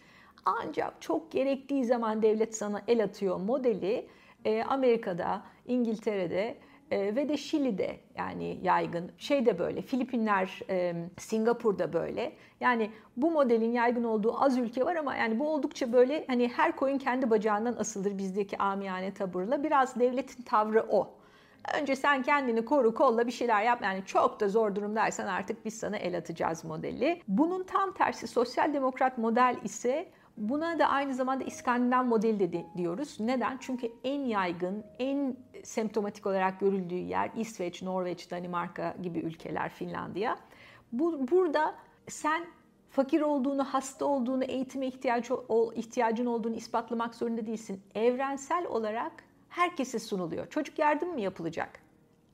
ancak 0.45 0.95
çok 1.01 1.33
gerektiği 1.33 1.85
zaman 1.85 2.23
devlet 2.23 2.57
sana 2.57 2.83
el 2.89 3.05
atıyor 3.05 3.41
modeli 3.41 4.07
e, 4.45 4.63
Amerika'da, 4.63 5.43
İngiltere'de 5.67 6.57
e, 6.91 7.17
ve 7.17 7.29
de 7.29 7.37
Şili'de 7.37 7.97
yani 8.17 8.59
yaygın. 8.63 9.13
Şey 9.19 9.47
de 9.47 9.59
böyle, 9.59 9.83
Filipinler, 9.83 10.61
e, 10.71 10.95
Singapur'da 11.19 11.93
böyle. 11.93 12.33
Yani 12.61 12.91
bu 13.17 13.31
modelin 13.31 13.73
yaygın 13.73 14.05
olduğu 14.05 14.43
az 14.43 14.59
ülke 14.59 14.85
var 14.85 14.97
ama 14.97 15.17
yani 15.17 15.39
bu 15.39 15.49
oldukça 15.49 15.93
böyle 15.93 16.25
hani 16.27 16.49
her 16.49 16.77
koyun 16.77 16.99
kendi 16.99 17.31
bacağından 17.31 17.77
asılır 17.77 18.19
bizdeki 18.19 18.59
amiyane 18.59 19.15
taburla. 19.15 19.65
Biraz 19.65 20.01
devletin 20.01 20.43
tavrı 20.43 20.87
o. 20.91 21.15
Önce 21.81 21.97
sen 21.97 22.23
kendini 22.23 22.65
koru 22.65 22.95
kolla 22.95 23.27
bir 23.27 23.33
şeyler 23.33 23.63
yap. 23.63 23.83
Yani 23.83 24.03
çok 24.07 24.41
da 24.41 24.49
zor 24.49 24.75
durumdaysan 24.75 25.27
artık 25.27 25.65
biz 25.65 25.75
sana 25.79 25.97
el 25.97 26.19
atacağız 26.19 26.65
modeli. 26.65 27.21
Bunun 27.29 27.65
tam 27.65 27.95
tersi 27.95 28.27
sosyal 28.27 28.75
demokrat 28.75 29.19
model 29.19 29.57
ise 29.65 30.09
Buna 30.37 30.79
da 30.79 30.87
aynı 30.87 31.15
zamanda 31.15 31.45
İskandinav 31.45 32.05
modeli 32.05 32.53
de 32.53 32.67
diyoruz. 32.77 33.17
Neden? 33.21 33.59
Çünkü 33.61 33.93
en 34.05 34.21
yaygın, 34.21 34.85
en 34.99 35.37
semptomatik 35.65 36.27
olarak 36.27 36.61
görüldüğü 36.61 36.95
yer 36.95 37.31
İsveç, 37.37 37.83
Norveç, 37.83 38.31
Danimarka 38.31 38.97
gibi 39.03 39.19
ülkeler, 39.19 39.69
Finlandiya. 39.69 40.39
Bu, 40.93 41.31
burada 41.31 41.75
sen 42.09 42.47
fakir 42.91 43.21
olduğunu, 43.21 43.65
hasta 43.65 44.05
olduğunu, 44.05 44.45
eğitime 44.45 44.87
ihtiyacı, 44.87 45.35
ihtiyacın 45.75 46.27
olduğunu 46.27 46.55
ispatlamak 46.55 47.15
zorunda 47.15 47.47
değilsin. 47.47 47.83
Evrensel 47.95 48.67
olarak 48.67 49.13
herkese 49.49 49.99
sunuluyor. 49.99 50.51
Çocuk 50.51 50.79
yardım 50.79 51.13
mı 51.13 51.21
yapılacak? 51.21 51.81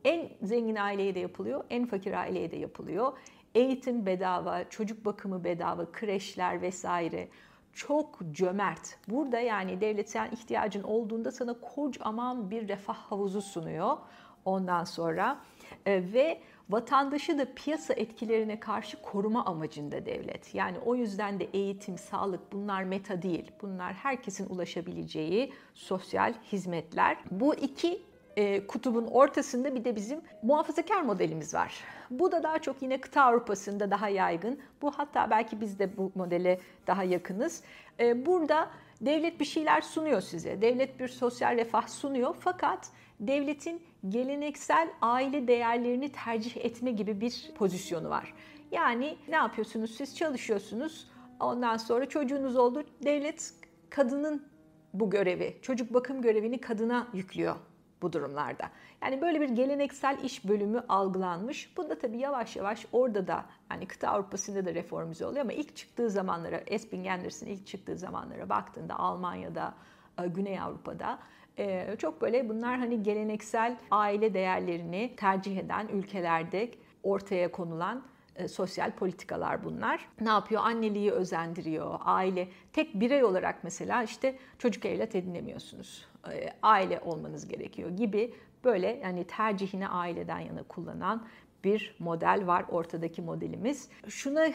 En 0.05 0.29
zengin 0.43 0.77
aileye 0.77 1.15
de 1.15 1.21
yapılıyor, 1.21 1.65
en 1.71 1.87
fakir 1.87 2.13
aileye 2.13 2.51
de 2.51 2.57
yapılıyor. 2.57 3.13
Eğitim 3.55 4.07
bedava, 4.07 4.69
çocuk 4.71 5.05
bakımı 5.05 5.45
bedava, 5.45 5.93
kreşler 5.93 6.63
vesaire 6.63 7.29
çok 7.73 8.19
cömert. 8.33 8.99
Burada 9.09 9.41
yani 9.41 9.81
devlet 9.81 10.11
sen 10.11 10.31
ihtiyacın 10.31 10.83
olduğunda 10.83 11.33
sana 11.33 11.55
kocaman 11.61 12.51
bir 12.51 12.69
refah 12.69 12.97
havuzu 12.97 13.43
sunuyor. 13.43 13.97
Ondan 14.45 14.85
sonra 14.85 15.41
e, 15.87 16.13
ve 16.13 16.41
vatandaşı 16.71 17.39
da 17.39 17.55
piyasa 17.55 17.95
etkilerine 17.95 18.61
karşı 18.61 19.03
koruma 19.03 19.45
amacında 19.45 20.07
devlet. 20.07 20.55
Yani 20.55 20.79
o 20.79 20.95
yüzden 20.95 21.41
de 21.41 21.45
eğitim, 21.45 21.99
sağlık 21.99 22.53
bunlar 22.53 22.83
meta 22.83 23.23
değil. 23.23 23.51
Bunlar 23.63 23.93
herkesin 23.93 24.49
ulaşabileceği 24.49 25.53
sosyal 25.75 26.35
hizmetler. 26.53 27.17
Bu 27.31 27.55
iki 27.55 28.03
e, 28.37 28.67
kutubun 28.67 29.07
ortasında 29.07 29.75
bir 29.75 29.85
de 29.85 29.97
bizim 29.97 30.21
muhafazakar 30.43 31.03
modelimiz 31.03 31.55
var. 31.55 31.85
Bu 32.11 32.33
da 32.33 32.43
daha 32.43 32.59
çok 32.59 32.83
yine 32.83 33.01
kıta 33.01 33.23
Avrupa'sında 33.23 33.91
daha 33.91 34.09
yaygın. 34.09 34.61
Bu 34.83 34.91
hatta 34.91 35.31
belki 35.31 35.61
biz 35.61 35.79
de 35.79 35.97
bu 35.97 36.13
modele 36.15 36.61
daha 36.87 37.05
yakınız. 37.05 37.63
E, 38.01 38.27
burada 38.27 38.71
Devlet 39.01 39.41
bir 39.41 39.45
şeyler 39.45 39.81
sunuyor 39.81 40.21
size. 40.21 40.63
Devlet 40.63 41.01
bir 41.01 41.09
sosyal 41.09 41.57
refah 41.57 41.89
sunuyor 41.89 42.37
fakat 42.41 42.89
devletin 43.21 43.83
geleneksel 44.09 44.89
aile 45.03 45.49
değerlerini 45.49 46.13
tercih 46.13 46.57
etme 46.57 46.91
gibi 46.91 47.21
bir 47.21 47.51
pozisyonu 47.55 48.11
var. 48.11 48.35
Yani 48.71 49.17
ne 49.29 49.37
yapıyorsunuz? 49.37 49.95
Siz 49.97 50.17
çalışıyorsunuz. 50.17 51.11
Ondan 51.41 51.77
sonra 51.77 52.09
çocuğunuz 52.09 52.57
oldu. 52.57 52.85
Devlet 53.05 53.55
kadının 53.91 54.47
bu 54.95 55.11
görevi, 55.11 55.57
çocuk 55.63 55.95
bakım 55.95 56.23
görevini 56.23 56.61
kadına 56.61 57.07
yüklüyor 57.13 57.57
bu 58.03 58.13
durumlarda. 58.13 58.71
Yani 59.03 59.21
böyle 59.21 59.41
bir 59.41 59.49
geleneksel 59.49 60.19
iş 60.25 60.49
bölümü 60.49 60.85
algılanmış. 60.89 61.77
Bu 61.77 61.89
da 61.91 61.99
tabii 61.99 62.19
yavaş 62.19 62.57
yavaş 62.57 62.87
orada 62.93 63.27
da 63.27 63.45
yani 63.71 63.87
kıta 63.87 64.09
Avrupa'sında 64.09 64.67
da 64.67 64.75
reformize 64.75 65.27
oluyor 65.27 65.43
ama 65.43 65.53
ilk 65.53 65.77
çıktığı 65.77 66.11
zamanlara, 66.11 66.57
Esping 66.57 67.07
Anders'ın 67.07 67.47
ilk 67.47 67.67
çıktığı 67.67 67.97
zamanlara 67.97 68.49
baktığında 68.49 68.99
Almanya'da, 68.99 69.75
e, 70.23 70.27
Güney 70.27 70.61
Avrupa'da 70.61 71.19
e, 71.59 71.97
çok 71.99 72.21
böyle 72.21 72.49
bunlar 72.49 72.79
hani 72.79 73.03
geleneksel 73.03 73.77
aile 73.91 74.35
değerlerini 74.35 75.15
tercih 75.17 75.57
eden 75.57 75.89
ülkelerde 75.89 76.71
ortaya 77.03 77.53
konulan 77.53 78.03
e, 78.37 78.49
sosyal 78.49 78.91
politikalar 78.91 79.65
bunlar. 79.65 80.09
Ne 80.21 80.29
yapıyor? 80.29 80.63
Anneliği 80.65 81.13
özendiriyor. 81.13 81.99
Aile 82.05 82.49
tek 82.73 83.01
birey 83.01 83.25
olarak 83.25 83.65
mesela 83.65 84.03
işte 84.03 84.39
çocuk 84.59 84.85
evlat 84.85 85.15
edinemiyorsunuz. 85.15 86.10
E, 86.29 86.51
aile 86.63 87.01
olmanız 87.01 87.49
gerekiyor 87.49 87.91
gibi 87.91 88.35
böyle 88.65 89.01
yani 89.03 89.25
tercihini 89.25 89.89
aileden 89.89 90.39
yana 90.39 90.63
kullanan 90.63 91.27
bir 91.65 91.97
model 91.99 92.43
var 92.47 92.65
ortadaki 92.69 93.23
modelimiz. 93.23 93.89
Şuna 94.09 94.49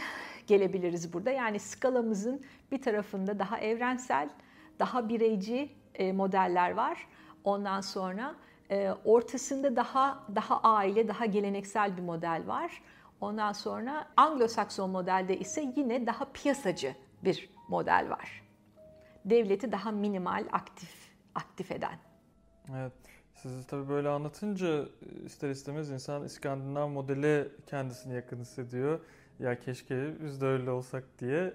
gelebiliriz 0.48 1.14
burada. 1.14 1.32
Yani 1.32 1.60
skalamızın 1.60 2.46
bir 2.72 2.82
tarafında 2.82 3.40
daha 3.40 3.60
evrensel, 3.60 4.30
daha 4.80 5.10
bireyci 5.10 5.70
e, 5.96 6.12
modeller 6.14 6.72
var. 6.72 7.08
Ondan 7.44 7.82
sonra 7.82 8.36
ortasında 9.06 9.76
daha 9.76 10.24
daha 10.36 10.60
aile, 10.60 11.08
daha 11.08 11.26
geleneksel 11.26 11.98
bir 11.98 12.02
model 12.02 12.44
var. 12.46 12.82
Ondan 13.22 13.52
sonra 13.52 14.08
Anglo-Sakson 14.18 14.90
modelde 14.90 15.40
ise 15.40 15.74
yine 15.76 16.08
daha 16.08 16.26
piyasacı 16.26 16.96
bir 17.24 17.50
model 17.68 18.08
var. 18.10 18.44
Devleti 19.26 19.72
daha 19.72 19.92
minimal 19.92 20.46
aktif 20.52 21.15
aktif 21.36 21.72
eden. 21.72 22.00
Evet. 22.76 22.94
Sizi 23.36 23.68
tabii 23.68 23.90
böyle 23.90 24.10
anlatınca 24.10 24.86
ister 25.26 25.50
istemez 25.50 25.90
insan 25.90 26.24
İskandinav 26.24 26.90
modeli 26.90 27.48
kendisini 27.68 28.14
yakın 28.14 28.40
hissediyor. 28.40 29.00
Ya 29.40 29.60
keşke 29.60 30.14
biz 30.24 30.42
de 30.42 30.46
öyle 30.46 30.72
olsak 30.72 31.04
diye 31.20 31.54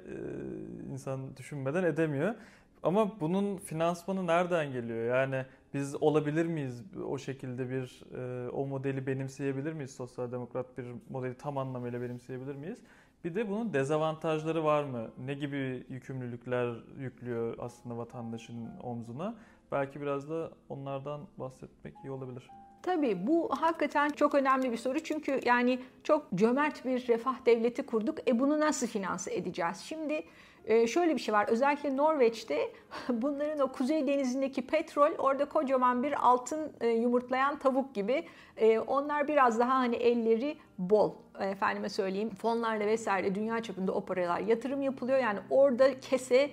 insan 0.93 1.37
düşünmeden 1.37 1.85
edemiyor. 1.85 2.35
Ama 2.83 3.21
bunun 3.21 3.57
finansmanı 3.57 4.27
nereden 4.27 4.73
geliyor? 4.73 5.17
Yani 5.17 5.47
biz 5.75 6.03
olabilir 6.03 6.47
miyiz 6.47 6.83
o 7.09 7.19
şekilde 7.19 7.71
bir 7.71 8.03
e, 8.15 8.49
o 8.51 8.67
modeli 8.67 9.07
benimseyebilir 9.07 9.73
miyiz? 9.73 9.91
Sosyal 9.91 10.33
demokrat 10.33 10.79
bir 10.79 10.87
modeli 11.11 11.35
tam 11.35 11.59
anlamıyla 11.59 12.03
benimseyebilir 12.03 12.55
miyiz? 12.55 12.79
Bir 13.25 13.35
de 13.35 13.49
bunun 13.49 13.73
dezavantajları 13.73 14.65
var 14.65 14.85
mı? 14.85 15.11
Ne 15.19 15.35
gibi 15.35 15.87
yükümlülükler 15.89 16.75
yüklüyor 16.99 17.57
aslında 17.59 17.97
vatandaşın 17.97 18.69
omzuna? 18.83 19.35
Belki 19.73 20.01
biraz 20.01 20.31
da 20.31 20.51
onlardan 20.69 21.21
bahsetmek 21.39 21.95
iyi 22.05 22.11
olabilir. 22.11 22.51
Tabii 22.83 23.27
bu 23.27 23.51
hakikaten 23.61 24.09
çok 24.09 24.35
önemli 24.35 24.73
bir 24.73 24.77
soru. 24.77 25.01
Çünkü 25.01 25.41
yani 25.45 25.81
çok 26.05 26.33
cömert 26.35 26.85
bir 26.85 27.09
refah 27.09 27.47
devleti 27.47 27.87
kurduk. 27.87 28.29
E 28.29 28.39
bunu 28.39 28.61
nasıl 28.61 28.87
finanse 28.87 29.35
edeceğiz? 29.35 29.79
Şimdi 29.79 30.25
ee, 30.65 30.87
şöyle 30.87 31.15
bir 31.15 31.21
şey 31.21 31.35
var. 31.35 31.47
Özellikle 31.49 31.97
Norveç'te 31.97 32.73
bunların 33.09 33.59
o 33.59 33.73
Kuzey 33.73 34.07
Denizi'ndeki 34.07 34.67
petrol 34.67 35.11
orada 35.19 35.45
kocaman 35.45 36.03
bir 36.03 36.29
altın 36.29 36.73
e, 36.81 36.89
yumurtlayan 36.89 37.59
tavuk 37.59 37.95
gibi. 37.95 38.27
Ee, 38.57 38.79
onlar 38.79 39.29
biraz 39.29 39.59
daha 39.59 39.75
hani 39.75 39.97
elleri 39.97 40.57
bol. 40.79 41.13
Efendime 41.41 41.89
söyleyeyim 41.89 42.31
fonlarla 42.31 42.87
vesaire 42.87 43.35
dünya 43.35 43.63
çapında 43.63 43.93
o 43.93 44.05
paralar 44.05 44.41
yatırım 44.41 44.83
yapılıyor. 44.83 45.19
Yani 45.19 45.39
orada 45.51 46.01
kese 46.01 46.51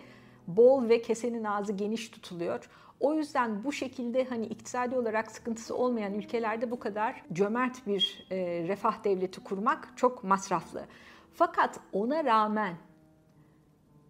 bol 0.47 0.89
ve 0.89 1.01
kesenin 1.01 1.43
ağzı 1.43 1.73
geniş 1.73 2.09
tutuluyor. 2.09 2.69
O 2.99 3.13
yüzden 3.13 3.63
bu 3.63 3.71
şekilde 3.71 4.23
hani 4.23 4.45
iktisadi 4.45 4.95
olarak 4.95 5.31
sıkıntısı 5.31 5.75
olmayan 5.75 6.13
ülkelerde 6.13 6.71
bu 6.71 6.79
kadar 6.79 7.23
cömert 7.33 7.87
bir 7.87 8.27
e, 8.31 8.37
refah 8.67 9.03
devleti 9.03 9.43
kurmak 9.43 9.93
çok 9.95 10.23
masraflı. 10.23 10.85
Fakat 11.33 11.79
ona 11.91 12.23
rağmen 12.25 12.77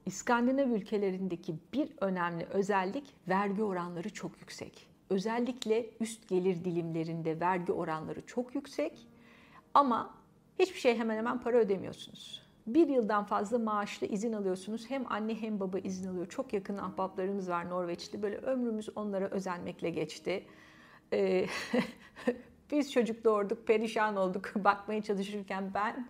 İskandinav 0.05 0.69
ülkelerindeki 0.69 1.55
bir 1.73 1.89
önemli 2.01 2.45
özellik 2.45 3.15
vergi 3.27 3.63
oranları 3.63 4.13
çok 4.13 4.39
yüksek. 4.39 4.87
Özellikle 5.09 5.89
üst 5.99 6.27
gelir 6.27 6.65
dilimlerinde 6.65 7.39
vergi 7.39 7.71
oranları 7.71 8.25
çok 8.25 8.55
yüksek 8.55 9.07
ama 9.73 10.13
hiçbir 10.59 10.79
şey 10.79 10.97
hemen 10.97 11.17
hemen 11.17 11.39
para 11.41 11.57
ödemiyorsunuz. 11.57 12.46
Bir 12.67 12.87
yıldan 12.87 13.23
fazla 13.23 13.59
maaşlı 13.59 14.07
izin 14.07 14.33
alıyorsunuz. 14.33 14.89
Hem 14.89 15.11
anne 15.11 15.41
hem 15.41 15.59
baba 15.59 15.79
izin 15.79 16.09
alıyor. 16.09 16.25
Çok 16.25 16.53
yakın 16.53 16.77
ahbaplarımız 16.77 17.49
var 17.49 17.69
Norveçli. 17.69 18.21
Böyle 18.21 18.37
ömrümüz 18.37 18.89
onlara 18.95 19.29
özenmekle 19.29 19.89
geçti. 19.89 20.43
Ee, 21.13 21.45
biz 22.71 22.91
çocuk 22.91 23.23
doğurduk, 23.23 23.67
perişan 23.67 24.15
olduk 24.15 24.51
bakmaya 24.55 25.01
çalışırken 25.01 25.71
ben 25.73 26.07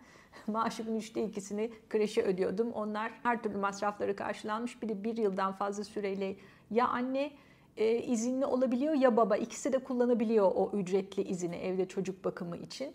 maaşımın 0.48 0.96
üçte 0.96 1.24
ikisini 1.24 1.72
kreşe 1.90 2.22
ödüyordum. 2.22 2.72
Onlar 2.72 3.12
her 3.24 3.44
türlü 3.44 3.58
masrafları 3.58 4.16
karşılanmış. 4.16 4.82
Bir 4.82 4.90
de 4.90 5.04
bir 5.04 5.18
yıldan 5.18 5.54
fazla 5.54 5.84
süreyle 5.84 6.36
ya 6.72 6.88
anne 6.88 7.32
e, 7.78 8.04
izinli 8.04 8.46
olabiliyor 8.46 8.94
ya 8.94 9.18
baba. 9.18 9.38
ikisi 9.38 9.74
de 9.74 9.80
kullanabiliyor 9.80 10.52
o 10.56 10.72
ücretli 10.74 11.24
izini 11.24 11.56
evde 11.56 11.88
çocuk 11.88 12.26
bakımı 12.26 12.58
için. 12.58 12.94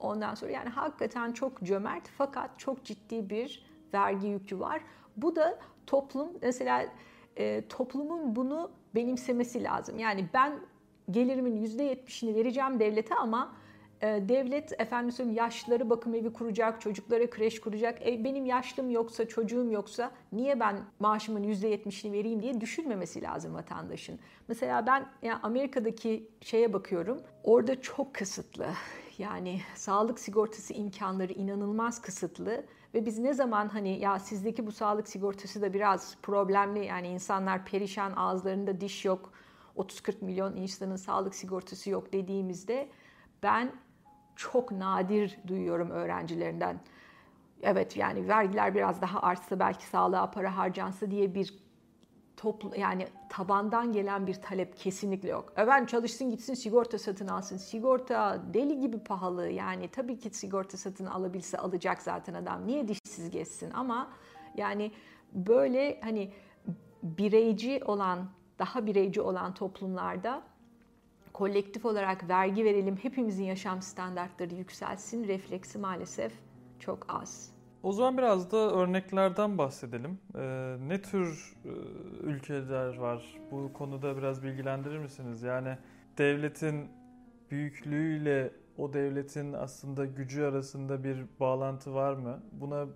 Ondan 0.00 0.34
sonra 0.34 0.50
yani 0.50 0.68
hakikaten 0.68 1.32
çok 1.32 1.62
cömert 1.62 2.08
fakat 2.08 2.50
çok 2.58 2.84
ciddi 2.84 3.30
bir 3.30 3.66
vergi 3.94 4.26
yükü 4.26 4.60
var. 4.60 4.80
Bu 5.16 5.36
da 5.36 5.58
toplum 5.86 6.28
mesela 6.42 6.86
e, 7.36 7.68
toplumun 7.68 8.36
bunu 8.36 8.70
benimsemesi 8.94 9.64
lazım. 9.64 9.98
Yani 9.98 10.28
ben 10.34 10.60
gelirimin 11.10 11.66
%70'ini 11.66 12.34
vereceğim 12.34 12.80
devlete 12.80 13.14
ama 13.14 13.52
ee, 14.02 14.22
devlet 14.28 14.80
efendim 14.80 15.12
söyleyeyim 15.12 15.38
yaşlıları 15.38 15.90
bakım 15.90 16.14
evi 16.14 16.32
kuracak, 16.32 16.80
çocuklara 16.80 17.30
kreş 17.30 17.60
kuracak. 17.60 18.06
E, 18.06 18.24
benim 18.24 18.46
yaşlım 18.46 18.90
yoksa, 18.90 19.28
çocuğum 19.28 19.70
yoksa 19.70 20.10
niye 20.32 20.60
ben 20.60 20.76
maaşımın 21.00 21.44
%70'ini 21.44 22.12
vereyim 22.12 22.42
diye 22.42 22.60
düşünmemesi 22.60 23.22
lazım 23.22 23.54
vatandaşın. 23.54 24.18
Mesela 24.48 24.86
ben 24.86 25.06
yani 25.22 25.38
Amerika'daki 25.42 26.28
şeye 26.40 26.72
bakıyorum. 26.72 27.20
Orada 27.44 27.80
çok 27.80 28.14
kısıtlı. 28.14 28.66
Yani 29.20 29.60
sağlık 29.74 30.20
sigortası 30.20 30.74
imkanları 30.74 31.32
inanılmaz 31.32 32.02
kısıtlı 32.02 32.64
ve 32.94 33.06
biz 33.06 33.18
ne 33.18 33.34
zaman 33.34 33.68
hani 33.68 33.98
ya 33.98 34.18
sizdeki 34.18 34.66
bu 34.66 34.72
sağlık 34.72 35.08
sigortası 35.08 35.62
da 35.62 35.72
biraz 35.72 36.16
problemli 36.22 36.86
yani 36.86 37.08
insanlar 37.08 37.64
perişan 37.64 38.12
ağızlarında 38.16 38.80
diş 38.80 39.04
yok 39.04 39.32
30-40 39.76 40.24
milyon 40.24 40.56
insanın 40.56 40.96
sağlık 40.96 41.34
sigortası 41.34 41.90
yok 41.90 42.12
dediğimizde 42.12 42.88
ben 43.42 43.72
çok 44.36 44.72
nadir 44.72 45.38
duyuyorum 45.46 45.90
öğrencilerinden. 45.90 46.80
Evet 47.62 47.96
yani 47.96 48.28
vergiler 48.28 48.74
biraz 48.74 49.02
daha 49.02 49.22
artsa 49.22 49.58
belki 49.58 49.86
sağlığa 49.86 50.30
para 50.30 50.56
harcansa 50.56 51.10
diye 51.10 51.34
bir 51.34 51.69
toplu 52.40 52.70
yani 52.76 53.06
tabandan 53.28 53.92
gelen 53.92 54.26
bir 54.26 54.34
talep 54.34 54.76
kesinlikle 54.76 55.28
yok. 55.28 55.52
Evet 55.56 55.88
çalışsın 55.88 56.30
gitsin 56.30 56.54
sigorta 56.54 56.98
satın 56.98 57.28
alsın. 57.28 57.56
Sigorta 57.56 58.42
deli 58.54 58.80
gibi 58.80 58.98
pahalı. 58.98 59.48
Yani 59.48 59.88
tabii 59.88 60.18
ki 60.18 60.30
sigorta 60.30 60.76
satın 60.76 61.06
alabilse 61.06 61.58
alacak 61.58 62.02
zaten 62.02 62.34
adam. 62.34 62.66
Niye 62.66 62.88
dişsiz 62.88 63.30
geçsin? 63.30 63.70
Ama 63.70 64.10
yani 64.56 64.92
böyle 65.32 66.00
hani 66.00 66.32
bireyci 67.02 67.80
olan, 67.84 68.30
daha 68.58 68.86
bireyci 68.86 69.20
olan 69.20 69.54
toplumlarda 69.54 70.42
kolektif 71.32 71.84
olarak 71.84 72.28
vergi 72.28 72.64
verelim, 72.64 72.96
hepimizin 72.96 73.44
yaşam 73.44 73.82
standartları 73.82 74.54
yükselsin 74.54 75.28
refleksi 75.28 75.78
maalesef 75.78 76.32
çok 76.78 77.06
az. 77.08 77.59
O 77.82 77.92
zaman 77.92 78.18
biraz 78.18 78.52
da 78.52 78.56
örneklerden 78.56 79.58
bahsedelim. 79.58 80.18
Ee, 80.38 80.76
ne 80.88 81.02
tür 81.02 81.56
e, 81.64 81.68
ülkeler 82.22 82.96
var? 82.96 83.38
Bu 83.50 83.72
konuda 83.72 84.16
biraz 84.16 84.42
bilgilendirir 84.42 84.98
misiniz? 84.98 85.42
Yani 85.42 85.76
devletin 86.18 86.88
büyüklüğüyle 87.50 88.50
o 88.78 88.92
devletin 88.92 89.52
aslında 89.52 90.04
gücü 90.04 90.42
arasında 90.42 91.04
bir 91.04 91.24
bağlantı 91.40 91.94
var 91.94 92.12
mı? 92.12 92.42
Buna 92.52 92.86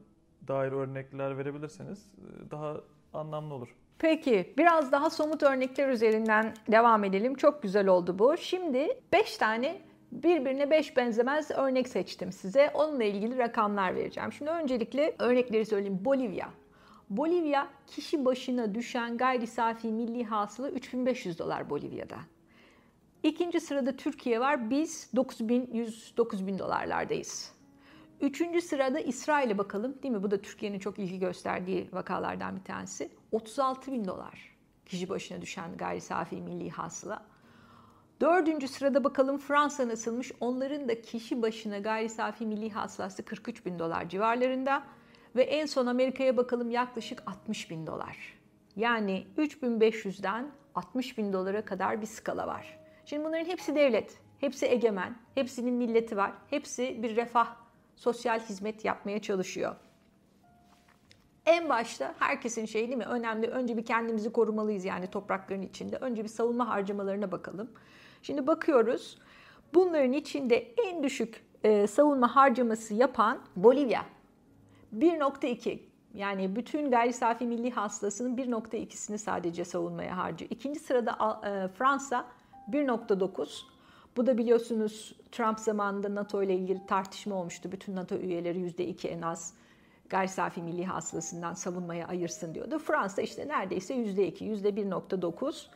dair 0.49 0.73
örnekler 0.73 1.38
verebilirseniz 1.38 1.99
e, 1.99 2.51
daha 2.51 2.77
anlamlı 3.14 3.55
olur. 3.55 3.68
Peki 3.99 4.55
biraz 4.59 4.92
daha 4.92 5.11
somut 5.11 5.42
örnekler 5.42 5.88
üzerinden 5.88 6.55
devam 6.68 7.05
edelim. 7.05 7.35
Çok 7.35 7.62
güzel 7.62 7.87
oldu 7.87 8.18
bu. 8.18 8.37
Şimdi 8.37 8.88
5 9.12 9.37
tane 9.37 9.81
birbirine 10.22 10.70
5 10.70 10.96
benzemez 10.96 11.50
örnek 11.50 11.88
seçtim 11.88 12.33
size. 12.33 12.70
Onunla 12.74 13.05
ilgili 13.05 13.38
rakamlar 13.38 13.94
vereceğim. 13.94 14.33
Şimdi 14.33 14.50
öncelikle 14.50 15.14
örnekleri 15.18 15.66
söyleyeyim. 15.66 16.05
Bolivya. 16.05 16.48
Bolivya 17.11 17.68
kişi 17.87 18.24
başına 18.24 18.74
düşen 18.74 19.16
gayri 19.16 19.46
safi 19.46 19.88
milli 19.88 20.24
hasıla 20.24 20.70
3500 20.70 21.38
dolar 21.38 21.70
Bolivya'da. 21.70 22.16
İkinci 23.22 23.61
sırada 23.61 23.96
Türkiye 23.96 24.40
var. 24.40 24.70
Biz 24.70 25.11
9100 25.16 26.14
9000 26.16 26.59
dolarlardayız. 26.59 27.55
Üçüncü 28.20 28.61
sırada 28.61 29.00
İsrail'e 29.00 29.59
bakalım 29.59 30.03
değil 30.03 30.14
mi? 30.14 30.22
Bu 30.22 30.31
da 30.31 30.42
Türkiye'nin 30.42 30.79
çok 30.79 30.98
ilgi 30.98 31.18
gösterdiği 31.18 31.88
vakalardan 31.92 32.57
bir 32.57 32.64
tanesi. 32.64 33.11
36 33.33 33.92
bin 33.92 34.05
dolar 34.05 34.55
kişi 34.87 35.09
başına 35.09 35.42
düşen 35.42 35.77
gayri 35.77 36.00
safi 36.00 36.37
milli 36.37 36.70
hasıla. 36.70 37.34
Dördüncü 38.24 38.68
sırada 38.68 39.04
bakalım 39.04 39.38
Fransa 39.38 39.88
nasılmış? 39.88 40.32
Onların 40.40 40.88
da 40.88 41.02
kişi 41.02 41.42
başına 41.42 41.78
gayri 41.78 42.08
safi 42.08 42.46
milli 42.46 42.70
hasılası 42.70 43.24
43 43.24 43.66
bin 43.66 43.78
dolar 43.78 44.08
civarlarında. 44.08 44.82
Ve 45.37 45.42
en 45.42 45.66
son 45.66 45.87
Amerika'ya 45.87 46.37
bakalım 46.37 46.70
yaklaşık 46.70 47.22
60 47.26 47.70
bin 47.70 47.87
dolar. 47.87 48.16
Yani 48.76 49.26
3500'den 49.38 50.50
60 50.74 51.18
bin 51.18 51.32
dolara 51.32 51.64
kadar 51.64 52.00
bir 52.00 52.06
skala 52.06 52.46
var. 52.46 52.78
Şimdi 53.06 53.24
bunların 53.24 53.44
hepsi 53.44 53.74
devlet, 53.74 54.18
hepsi 54.40 54.66
egemen, 54.66 55.16
hepsinin 55.34 55.74
milleti 55.74 56.16
var, 56.16 56.32
hepsi 56.50 57.02
bir 57.02 57.16
refah, 57.16 57.56
sosyal 57.96 58.40
hizmet 58.40 58.84
yapmaya 58.84 59.22
çalışıyor. 59.22 59.76
En 61.46 61.68
başta 61.68 62.14
herkesin 62.18 62.64
şeyi 62.64 62.88
değil 62.88 62.98
mi? 62.98 63.04
Önemli. 63.04 63.46
Önce 63.46 63.76
bir 63.76 63.84
kendimizi 63.84 64.32
korumalıyız 64.32 64.84
yani 64.84 65.06
toprakların 65.06 65.62
içinde. 65.62 65.96
Önce 65.96 66.24
bir 66.24 66.28
savunma 66.28 66.68
harcamalarına 66.68 67.32
bakalım. 67.32 67.70
Şimdi 68.24 68.46
bakıyoruz. 68.46 69.18
Bunların 69.74 70.12
içinde 70.12 70.56
en 70.84 71.02
düşük 71.02 71.44
e, 71.64 71.87
savunma 71.87 72.37
harcaması 72.37 72.94
yapan 72.94 73.38
Bolivya. 73.56 74.04
1.2 74.96 75.78
yani 76.14 76.56
bütün 76.56 76.90
gayri 76.90 77.12
safi 77.12 77.46
milli 77.46 77.70
hasılasının 77.70 78.37
1.2'sini 78.37 79.18
sadece 79.18 79.64
savunmaya 79.64 80.16
harcıyor. 80.16 80.50
İkinci 80.50 80.80
sırada 80.80 81.40
e, 81.46 81.68
Fransa 81.68 82.26
1.9. 82.70 83.62
Bu 84.16 84.26
da 84.26 84.38
biliyorsunuz 84.38 85.16
Trump 85.32 85.60
zamanında 85.60 86.14
NATO 86.14 86.42
ile 86.42 86.54
ilgili 86.54 86.87
tartışma 86.87 87.34
olmuştu. 87.34 87.72
Bütün 87.72 87.96
NATO 87.96 88.14
üyeleri 88.14 88.58
%2 88.58 89.08
en 89.08 89.22
az 89.22 89.54
gayri 90.08 90.28
safi 90.28 90.62
milli 90.62 90.84
hasılasından 90.84 91.54
savunmaya 91.54 92.08
ayırsın 92.08 92.54
diyordu. 92.54 92.78
Fransa 92.78 93.22
işte 93.22 93.48
neredeyse 93.48 93.94
%2, 93.94 94.44
%1.9. 94.44 95.66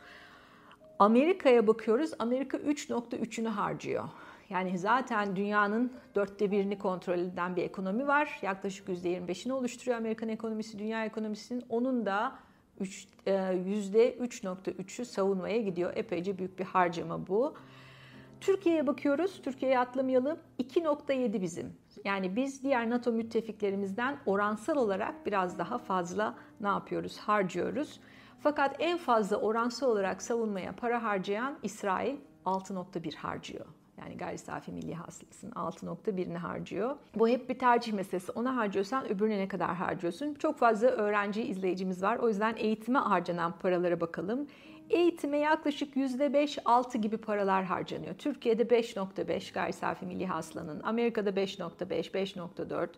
Amerika'ya 0.99 1.67
bakıyoruz. 1.67 2.11
Amerika 2.19 2.57
3.3'ünü 2.57 3.47
harcıyor. 3.47 4.09
Yani 4.49 4.77
zaten 4.77 5.35
dünyanın 5.35 5.93
dörtte 6.15 6.51
birini 6.51 6.77
kontrol 6.77 7.19
eden 7.19 7.55
bir 7.55 7.63
ekonomi 7.63 8.07
var. 8.07 8.39
Yaklaşık 8.41 8.87
%25'ini 8.87 9.51
oluşturuyor 9.51 9.97
Amerikan 9.97 10.29
ekonomisi, 10.29 10.79
dünya 10.79 11.05
ekonomisinin. 11.05 11.63
Onun 11.69 12.05
da 12.05 12.35
%3.3'ü 12.79 15.01
e, 15.01 15.05
savunmaya 15.05 15.61
gidiyor. 15.61 15.93
Epeyce 15.95 16.37
büyük 16.37 16.59
bir 16.59 16.65
harcama 16.65 17.27
bu. 17.27 17.55
Türkiye'ye 18.41 18.87
bakıyoruz. 18.87 19.41
Türkiye'ye 19.41 19.79
atlamayalım. 19.79 20.39
2.7 20.59 21.41
bizim. 21.41 21.73
Yani 22.05 22.35
biz 22.35 22.63
diğer 22.63 22.89
NATO 22.89 23.11
müttefiklerimizden 23.11 24.17
oransal 24.25 24.77
olarak 24.77 25.25
biraz 25.25 25.59
daha 25.59 25.77
fazla 25.77 26.35
ne 26.61 26.67
yapıyoruz? 26.67 27.17
Harcıyoruz. 27.17 27.99
Fakat 28.41 28.75
en 28.79 28.97
fazla 28.97 29.37
oransal 29.37 29.87
olarak 29.87 30.21
savunmaya 30.21 30.71
para 30.71 31.03
harcayan 31.03 31.57
İsrail 31.63 32.15
6.1 32.45 33.15
harcıyor. 33.15 33.65
Yani 33.97 34.17
gayri 34.17 34.37
safi 34.37 34.71
milli 34.71 34.95
hasılasının 34.95 35.51
6.1'ini 35.51 36.37
harcıyor. 36.37 36.95
Bu 37.15 37.27
hep 37.27 37.49
bir 37.49 37.59
tercih 37.59 37.93
meselesi. 37.93 38.31
Ona 38.31 38.55
harcıyorsan 38.55 39.09
öbürüne 39.11 39.37
ne 39.37 39.47
kadar 39.47 39.75
harcıyorsun? 39.75 40.33
Çok 40.33 40.57
fazla 40.57 40.87
öğrenci 40.87 41.43
izleyicimiz 41.43 42.03
var. 42.03 42.17
O 42.17 42.27
yüzden 42.27 42.55
eğitime 42.57 42.99
harcanan 42.99 43.51
paralara 43.61 44.01
bakalım. 44.01 44.47
Eğitime 44.89 45.37
yaklaşık 45.37 45.95
%5-6 45.95 46.97
gibi 46.97 47.17
paralar 47.17 47.63
harcanıyor. 47.63 48.15
Türkiye'de 48.15 48.63
5.5 48.63 49.53
gayri 49.53 49.73
safi 49.73 50.05
milli 50.05 50.27
hasılanın, 50.27 50.81
Amerika'da 50.83 51.29
5.5, 51.29 52.11
5.4, 52.11 52.89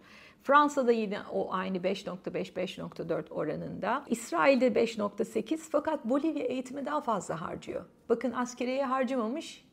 Fransa'da 0.44 0.92
yine 0.92 1.20
o 1.32 1.54
aynı 1.54 1.78
5.5-5.4 1.78 3.30
oranında. 3.30 4.06
İsrail'de 4.10 4.68
5.8 4.68 5.58
fakat 5.58 6.06
Bolivya 6.06 6.44
eğitime 6.44 6.86
daha 6.86 7.02
fazla 7.02 7.42
harcıyor. 7.42 7.86
Bakın 8.10 8.32
askeriyeye 8.32 8.86
harcamamış, 8.86 9.66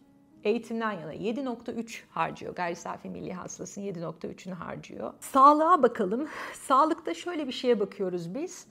eğitimden 0.45 0.93
yana 0.93 1.15
7.3 1.15 2.03
harcıyor. 2.11 2.55
Gayri 2.55 2.77
safi 2.77 3.11
milli 3.11 3.33
hasılasının 3.33 3.87
7.3'ünü 3.87 4.55
harcıyor. 4.55 5.13
Sağlığa 5.21 5.83
bakalım. 5.83 6.29
Sağlıkta 6.53 7.15
şöyle 7.15 7.47
bir 7.47 7.53
şeye 7.53 7.81
bakıyoruz 7.81 8.35
biz 8.35 8.67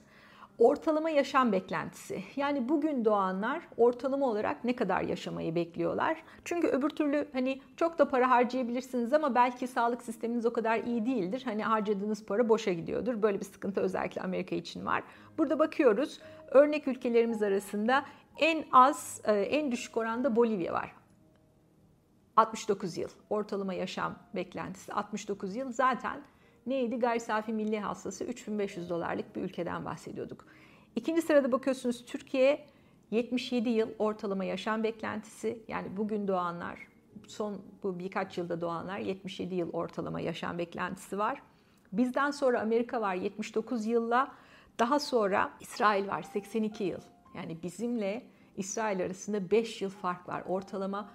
ortalama 0.58 1.10
yaşam 1.10 1.52
beklentisi. 1.52 2.22
Yani 2.36 2.68
bugün 2.68 3.04
doğanlar 3.04 3.62
ortalama 3.76 4.26
olarak 4.26 4.64
ne 4.64 4.76
kadar 4.76 5.02
yaşamayı 5.02 5.54
bekliyorlar? 5.54 6.22
Çünkü 6.44 6.68
öbür 6.68 6.88
türlü 6.90 7.28
hani 7.32 7.60
çok 7.76 7.98
da 7.98 8.08
para 8.08 8.30
harcayabilirsiniz 8.30 9.12
ama 9.12 9.34
belki 9.34 9.66
sağlık 9.66 10.02
sisteminiz 10.02 10.46
o 10.46 10.52
kadar 10.52 10.78
iyi 10.78 11.06
değildir. 11.06 11.42
Hani 11.44 11.64
harcadığınız 11.64 12.26
para 12.26 12.48
boşa 12.48 12.72
gidiyordur. 12.72 13.22
Böyle 13.22 13.40
bir 13.40 13.44
sıkıntı 13.44 13.80
özellikle 13.80 14.22
Amerika 14.22 14.56
için 14.56 14.86
var. 14.86 15.02
Burada 15.38 15.58
bakıyoruz. 15.58 16.20
Örnek 16.50 16.88
ülkelerimiz 16.88 17.42
arasında 17.42 18.04
en 18.38 18.64
az, 18.72 19.20
e, 19.24 19.32
en 19.32 19.72
düşük 19.72 19.96
oranda 19.96 20.36
Bolivya 20.36 20.72
var. 20.72 20.94
69 22.36 22.98
yıl 22.98 23.08
ortalama 23.30 23.74
yaşam 23.74 24.14
beklentisi 24.34 24.92
69 24.92 25.56
yıl 25.56 25.72
zaten 25.72 26.20
neydi? 26.68 26.98
Gayri 26.98 27.20
safi 27.20 27.52
milli 27.52 27.80
hasılası 27.80 28.24
3500 28.24 28.90
dolarlık 28.90 29.36
bir 29.36 29.42
ülkeden 29.42 29.84
bahsediyorduk. 29.84 30.44
İkinci 30.96 31.22
sırada 31.22 31.52
bakıyorsunuz 31.52 32.04
Türkiye 32.04 32.66
77 33.10 33.68
yıl 33.68 33.88
ortalama 33.98 34.44
yaşam 34.44 34.82
beklentisi. 34.82 35.62
Yani 35.68 35.96
bugün 35.96 36.28
doğanlar, 36.28 36.88
son 37.26 37.60
bu 37.82 37.98
birkaç 37.98 38.38
yılda 38.38 38.60
doğanlar 38.60 38.98
77 38.98 39.54
yıl 39.54 39.72
ortalama 39.72 40.20
yaşam 40.20 40.58
beklentisi 40.58 41.18
var. 41.18 41.42
Bizden 41.92 42.30
sonra 42.30 42.60
Amerika 42.60 43.00
var 43.00 43.14
79 43.14 43.86
yılla. 43.86 44.32
Daha 44.78 44.98
sonra 44.98 45.50
İsrail 45.60 46.08
var 46.08 46.22
82 46.22 46.84
yıl. 46.84 47.00
Yani 47.34 47.62
bizimle 47.62 48.22
İsrail 48.56 49.02
arasında 49.02 49.50
5 49.50 49.82
yıl 49.82 49.90
fark 49.90 50.28
var. 50.28 50.42
Ortalama 50.46 51.08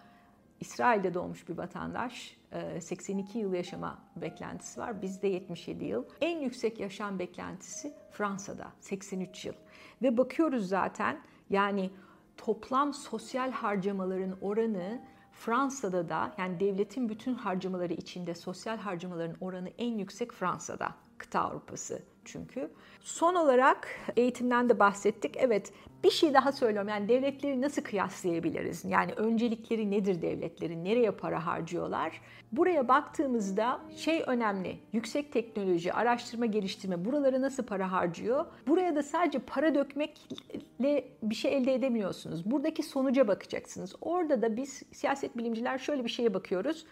İsrail'de 0.59 1.13
doğmuş 1.13 1.49
bir 1.49 1.57
vatandaş 1.57 2.37
82 2.79 3.37
e, 3.37 3.41
yıl 3.41 3.53
yaşama 3.53 3.99
beklentisi 4.15 4.79
var. 4.79 5.01
Bizde 5.01 5.27
77 5.27 5.85
yıl. 5.85 6.05
En 6.21 6.39
yüksek 6.39 6.79
yaşam 6.79 7.19
beklentisi 7.19 7.93
Fransa'da 8.11 8.71
83 8.79 9.45
yıl. 9.45 9.53
Ve 10.01 10.17
bakıyoruz 10.17 10.67
zaten 10.67 11.21
yani 11.49 11.91
toplam 12.37 12.93
sosyal 12.93 13.51
harcamaların 13.51 14.37
oranı 14.41 15.01
Fransa'da 15.31 16.09
da 16.09 16.35
yani 16.37 16.59
devletin 16.59 17.09
bütün 17.09 17.33
harcamaları 17.33 17.93
içinde 17.93 18.35
sosyal 18.35 18.77
harcamaların 18.77 19.37
oranı 19.41 19.69
en 19.77 19.97
yüksek 19.97 20.31
Fransa'da. 20.31 20.95
Kıta 21.17 21.39
Avrupası 21.39 22.12
çünkü. 22.25 22.69
Son 23.01 23.35
olarak 23.35 23.87
eğitimden 24.17 24.69
de 24.69 24.79
bahsettik. 24.79 25.35
Evet 25.37 25.73
bir 26.03 26.11
şey 26.11 26.33
daha 26.33 26.51
söylüyorum. 26.51 26.89
Yani 26.89 27.09
devletleri 27.09 27.61
nasıl 27.61 27.81
kıyaslayabiliriz? 27.81 28.85
Yani 28.85 29.13
öncelikleri 29.13 29.91
nedir 29.91 30.21
devletlerin? 30.21 30.85
Nereye 30.85 31.11
para 31.11 31.45
harcıyorlar? 31.45 32.21
Buraya 32.51 32.87
baktığımızda 32.87 33.81
şey 33.95 34.23
önemli. 34.27 34.79
Yüksek 34.93 35.31
teknoloji, 35.33 35.93
araştırma, 35.93 36.45
geliştirme 36.45 37.05
buralara 37.05 37.41
nasıl 37.41 37.63
para 37.63 37.91
harcıyor? 37.91 38.45
Buraya 38.67 38.95
da 38.95 39.03
sadece 39.03 39.39
para 39.39 39.75
dökmekle 39.75 41.07
bir 41.23 41.35
şey 41.35 41.57
elde 41.57 41.73
edemiyorsunuz. 41.73 42.51
Buradaki 42.51 42.83
sonuca 42.83 43.27
bakacaksınız. 43.27 43.95
Orada 44.01 44.41
da 44.41 44.57
biz 44.57 44.83
siyaset 44.91 45.37
bilimciler 45.37 45.77
şöyle 45.77 46.03
bir 46.03 46.09
şeye 46.09 46.33
bakıyoruz 46.33 46.85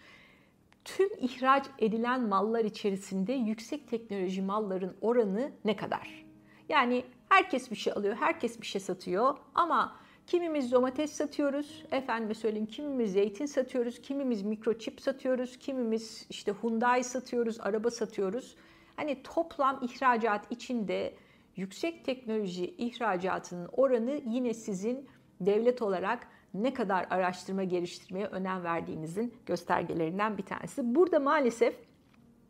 tüm 0.85 1.09
ihraç 1.19 1.65
edilen 1.79 2.21
mallar 2.21 2.65
içerisinde 2.65 3.33
yüksek 3.33 3.87
teknoloji 3.87 4.41
malların 4.41 4.97
oranı 5.01 5.51
ne 5.65 5.75
kadar? 5.75 6.25
Yani 6.69 7.05
herkes 7.29 7.71
bir 7.71 7.75
şey 7.75 7.93
alıyor, 7.93 8.15
herkes 8.15 8.61
bir 8.61 8.65
şey 8.65 8.81
satıyor 8.81 9.37
ama 9.55 9.95
kimimiz 10.27 10.71
domates 10.71 11.11
satıyoruz, 11.11 11.83
efendime 11.91 12.33
söyleyeyim 12.33 12.67
kimimiz 12.67 13.13
zeytin 13.13 13.45
satıyoruz, 13.45 14.01
kimimiz 14.01 14.41
mikroçip 14.41 15.01
satıyoruz, 15.01 15.57
kimimiz 15.57 16.25
işte 16.29 16.53
Hyundai 16.61 17.03
satıyoruz, 17.03 17.59
araba 17.59 17.91
satıyoruz. 17.91 18.55
Hani 18.95 19.23
toplam 19.23 19.79
ihracat 19.81 20.51
içinde 20.51 21.13
yüksek 21.55 22.05
teknoloji 22.05 22.65
ihracatının 22.65 23.69
oranı 23.71 24.21
yine 24.25 24.53
sizin 24.53 25.09
devlet 25.41 25.81
olarak 25.81 26.27
ne 26.53 26.73
kadar 26.73 27.07
araştırma 27.09 27.63
geliştirmeye 27.63 28.25
önem 28.25 28.63
verdiğinizin 28.63 29.33
göstergelerinden 29.45 30.37
bir 30.37 30.43
tanesi. 30.43 30.95
Burada 30.95 31.19
maalesef 31.19 31.75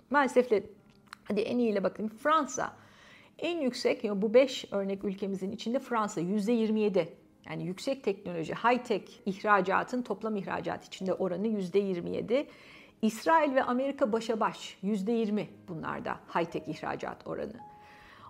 maalesef 0.09 0.51
hadi 1.23 1.41
en 1.41 1.57
iyiyle 1.57 1.83
bakın 1.83 2.07
Fransa 2.07 2.73
en 3.39 3.59
yüksek 3.59 4.03
yani 4.03 4.21
bu 4.21 4.33
5 4.33 4.65
örnek 4.71 5.03
ülkemizin 5.03 5.51
içinde 5.51 5.79
Fransa 5.79 6.21
%27 6.21 7.07
yani 7.49 7.63
yüksek 7.63 8.03
teknoloji, 8.03 8.53
high 8.53 8.83
tech 8.83 9.03
ihracatın 9.25 10.01
toplam 10.01 10.35
ihracat 10.35 10.85
içinde 10.85 11.13
oranı 11.13 11.47
%27. 11.47 12.45
İsrail 13.01 13.55
ve 13.55 13.63
Amerika 13.63 14.11
başa 14.11 14.39
baş 14.39 14.77
%20 14.83 15.45
bunlarda 15.67 16.19
high 16.35 16.45
tech 16.45 16.67
ihracat 16.67 17.27
oranı. 17.27 17.59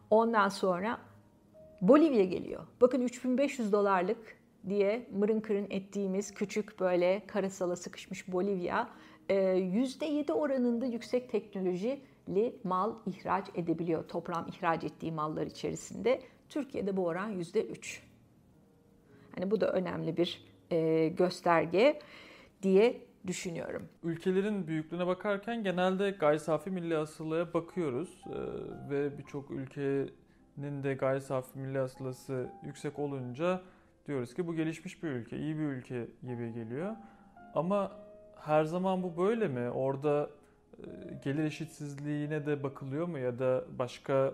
Ondan 0.10 0.50
sonra 0.50 0.98
Bolivya 1.82 2.26
geliyor. 2.26 2.68
Bakın 2.82 3.02
3500 3.02 3.72
dolarlık 3.72 4.41
diye 4.70 5.08
mırın 5.12 5.40
kırın 5.40 5.68
ettiğimiz 5.70 6.34
küçük 6.34 6.80
böyle 6.80 7.24
karasala 7.28 7.76
sıkışmış 7.76 8.32
Bolivya 8.32 8.90
%7 9.30 10.32
e, 10.32 10.34
oranında 10.34 10.86
yüksek 10.86 11.30
teknolojili 11.32 12.56
mal 12.64 12.96
ihraç 13.06 13.48
edebiliyor. 13.56 14.08
Toplam 14.08 14.48
ihraç 14.48 14.84
ettiği 14.84 15.12
mallar 15.12 15.46
içerisinde. 15.46 16.22
Türkiye'de 16.50 16.98
bu 16.98 17.06
oran 17.06 17.40
%3. 17.40 18.00
Hani 19.36 19.52
bu 19.52 19.62
da 19.62 19.72
önemli 19.72 20.18
bir 20.18 20.46
e, 20.72 21.08
gösterge 21.08 22.00
diye 22.62 23.02
düşünüyorum. 23.28 23.90
Ülkelerin 24.04 24.68
büyüklüğüne 24.68 25.08
bakarken 25.08 25.64
genelde 25.64 26.12
gayri 26.12 26.40
safi 26.40 26.72
milli 26.72 26.96
hasılaya 26.96 27.54
bakıyoruz 27.54 28.24
ee, 28.28 28.90
ve 28.90 29.18
birçok 29.18 29.52
ülkenin 29.52 30.84
de 30.84 30.94
gayri 30.94 31.22
safi 31.22 31.60
milli 31.60 31.78
hasılası 31.78 32.50
yüksek 32.66 33.00
olunca 33.00 33.62
diyoruz 34.08 34.34
ki 34.34 34.48
bu 34.48 34.56
gelişmiş 34.56 35.04
bir 35.04 35.10
ülke, 35.10 35.38
iyi 35.38 35.58
bir 35.58 35.64
ülke 35.64 36.08
gibi 36.24 36.54
geliyor. 36.54 36.96
Ama 37.56 37.92
her 38.40 38.64
zaman 38.64 39.04
bu 39.04 39.18
böyle 39.18 39.48
mi? 39.48 39.70
Orada 39.70 40.30
e, 40.78 40.86
gelir 41.24 41.44
eşitsizliğine 41.44 42.46
de 42.46 42.64
bakılıyor 42.64 43.08
mu 43.08 43.20
ya 43.20 43.40
da 43.40 43.64
başka 43.80 44.34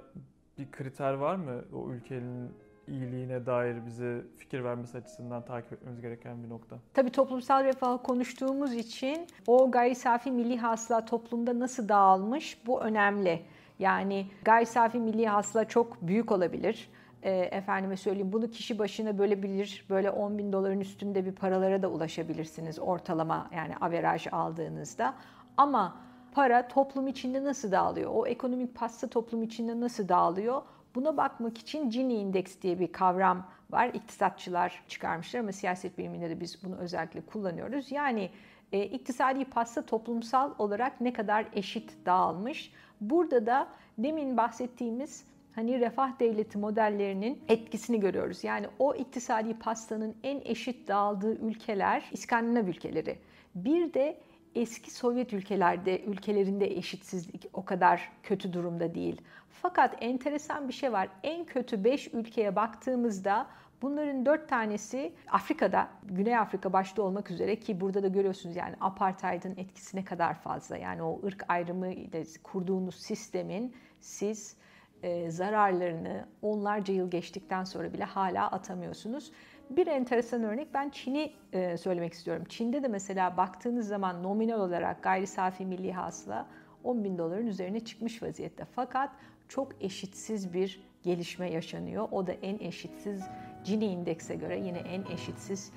bir 0.58 0.71
kriter 0.71 1.13
var 1.13 1.36
mı 1.36 1.62
o 1.73 1.91
ülkenin 1.91 2.51
iyiliğine 2.88 3.45
dair 3.45 3.86
bize 3.86 4.21
fikir 4.38 4.63
vermesi 4.63 4.97
açısından 4.97 5.45
takip 5.45 5.73
etmemiz 5.73 6.01
gereken 6.01 6.43
bir 6.43 6.49
nokta. 6.49 6.77
Tabii 6.93 7.10
toplumsal 7.10 7.63
refah 7.63 8.03
konuştuğumuz 8.03 8.73
için 8.73 9.27
o 9.47 9.71
gayri 9.71 9.95
safi 9.95 10.32
milli 10.32 10.58
hasıla 10.58 11.06
toplumda 11.06 11.60
nasıl 11.60 11.89
dağılmış 11.89 12.58
bu 12.67 12.82
önemli. 12.82 13.41
Yani 13.80 14.27
gayri 14.45 14.65
safi 14.65 14.99
milli 14.99 15.27
hasıla 15.27 15.65
çok 15.65 16.01
büyük 16.01 16.32
olabilir. 16.32 16.89
E, 17.28 17.32
efendime 17.32 17.98
söyleyeyim 17.98 18.34
bunu 18.34 18.52
kişi 18.52 18.80
başına 18.80 19.18
bölebilir. 19.18 19.86
Böyle 19.90 20.12
10 20.12 20.38
bin 20.38 20.54
doların 20.54 20.80
üstünde 20.80 21.26
bir 21.26 21.32
paralara 21.32 21.82
da 21.82 21.88
ulaşabilirsiniz 21.88 22.80
ortalama 22.80 23.50
yani 23.56 23.76
averaj 23.82 24.28
aldığınızda. 24.32 25.13
Ama 25.58 25.98
para 26.32 26.68
toplum 26.68 27.08
içinde 27.08 27.44
nasıl 27.44 27.72
dağılıyor? 27.72 28.12
O 28.13 28.28
ekonomik 28.28 28.76
pasta 28.76 29.08
toplum 29.08 29.44
içinde 29.44 29.80
nasıl 29.80 30.08
dağılıyor? 30.08 30.62
Buna 30.96 31.18
bakmak 31.18 31.58
için 31.58 31.90
Gini 31.90 32.13
Index 32.13 32.62
diye 32.62 32.80
bir 32.80 32.92
kavram 32.92 33.46
var. 33.70 33.92
İktisatçılar 33.94 34.84
çıkarmışlar 34.88 35.40
ama 35.40 35.52
siyaset 35.52 35.98
biliminde 35.98 36.30
de 36.30 36.40
biz 36.40 36.63
bunu 36.63 36.76
özellikle 36.76 37.22
kullanıyoruz. 37.22 37.92
Yani 37.92 38.30
e, 38.72 38.84
iktisadi 38.84 39.46
pasta 39.46 39.86
toplumsal 39.86 40.52
olarak 40.58 41.02
ne 41.02 41.13
kadar 41.13 41.46
eşit 41.54 42.06
dağılmış. 42.06 42.72
Burada 43.02 43.46
da 43.46 43.68
demin 43.98 44.38
bahsettiğimiz 44.38 45.26
hani 45.58 45.80
refah 45.80 46.20
devleti 46.20 46.58
modellerinin 46.58 47.41
etkisini 47.48 48.00
görüyoruz. 48.00 48.43
Yani 48.43 48.67
o 48.80 48.96
iktisadi 48.96 49.60
pastanın 49.60 50.15
en 50.24 50.41
eşit 50.46 50.88
dağıldığı 50.88 51.36
ülkeler 51.36 52.04
İskandinav 52.12 52.67
ülkeleri. 52.67 53.17
Bir 53.56 53.93
de 53.93 54.17
eski 54.56 54.91
Sovyet 54.91 55.34
ülkelerde 55.34 56.04
ülkelerinde 56.04 56.65
eşitsizlik 56.65 57.46
o 57.54 57.65
kadar 57.65 58.12
kötü 58.24 58.54
durumda 58.54 58.96
değil. 58.96 59.22
Fakat 59.50 59.96
enteresan 60.02 60.67
bir 60.67 60.74
şey 60.74 60.91
var. 60.91 61.10
En 61.24 61.46
kötü 61.46 61.84
5 61.84 62.13
ülkeye 62.13 62.56
baktığımızda 62.56 63.48
Bunların 63.82 64.26
dört 64.26 64.50
tanesi 64.50 65.13
Afrika'da, 65.32 65.89
Güney 66.04 66.38
Afrika 66.38 66.74
başta 66.74 67.02
olmak 67.02 67.32
üzere 67.32 67.60
ki 67.60 67.82
burada 67.82 68.04
da 68.04 68.08
görüyorsunuz 68.08 68.56
yani 68.56 68.76
apartheid'in 68.82 69.56
etkisi 69.58 69.98
ne 69.98 70.06
kadar 70.06 70.34
fazla. 70.34 70.78
Yani 70.78 71.04
o 71.04 71.22
ırk 71.26 71.46
ayrımı 71.48 71.88
ile 71.88 72.24
kurduğunuz 72.43 72.96
sistemin 72.96 73.76
siz 74.00 74.58
e, 75.04 75.32
zararlarını 75.32 76.26
onlarca 76.42 76.94
yıl 76.94 77.12
geçtikten 77.12 77.64
sonra 77.64 77.94
bile 77.94 78.04
hala 78.04 78.52
atamıyorsunuz. 78.52 79.32
Bir 79.70 79.88
enteresan 79.88 80.44
örnek 80.44 80.74
ben 80.74 80.90
Çin'i 80.90 81.34
e, 81.54 81.78
söylemek 81.78 82.14
istiyorum. 82.14 82.44
Çin'de 82.50 82.84
de 82.84 82.88
mesela 82.88 83.38
baktığınız 83.38 83.88
zaman 83.88 84.24
nominal 84.24 84.60
olarak 84.60 85.04
gayri 85.04 85.28
safi 85.28 85.66
milli 85.66 85.94
hasıla 85.94 86.48
10 86.84 87.04
bin 87.04 87.18
doların 87.18 87.48
üzerine 87.48 87.80
çıkmış 87.80 88.24
vaziyette. 88.24 88.66
Fakat 88.66 89.10
çok 89.48 89.84
eşitsiz 89.84 90.54
bir 90.54 90.82
gelişme 91.04 91.52
yaşanıyor. 91.52 92.08
O 92.12 92.28
da 92.28 92.32
en 92.32 92.60
eşitsiz 92.60 93.24
Gini 93.68 93.86
indekse 93.86 94.36
göre 94.36 94.60
yine 94.60 94.78
en 94.78 95.04
eşitsiz 95.14 95.72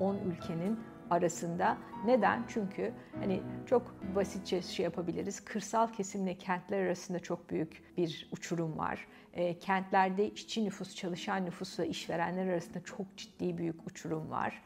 10 0.00 0.14
e, 0.14 0.18
ülkenin 0.26 0.80
arasında. 1.10 1.78
Neden? 2.04 2.42
Çünkü 2.48 2.92
hani 3.20 3.40
çok 3.66 3.94
basitçe 4.14 4.62
şey 4.62 4.84
yapabiliriz. 4.84 5.44
Kırsal 5.44 5.92
kesimle 5.92 6.34
kentler 6.34 6.86
arasında 6.86 7.18
çok 7.20 7.50
büyük 7.50 7.82
bir 7.96 8.28
uçurum 8.32 8.78
var. 8.78 9.06
E, 9.34 9.58
kentlerde 9.58 10.30
işçi 10.30 10.64
nüfus, 10.64 10.94
çalışan 10.94 11.44
nüfusla 11.44 11.84
işverenler 11.84 12.46
arasında 12.46 12.84
çok 12.84 13.16
ciddi 13.16 13.58
büyük 13.58 13.86
uçurum 13.86 14.30
var. 14.30 14.62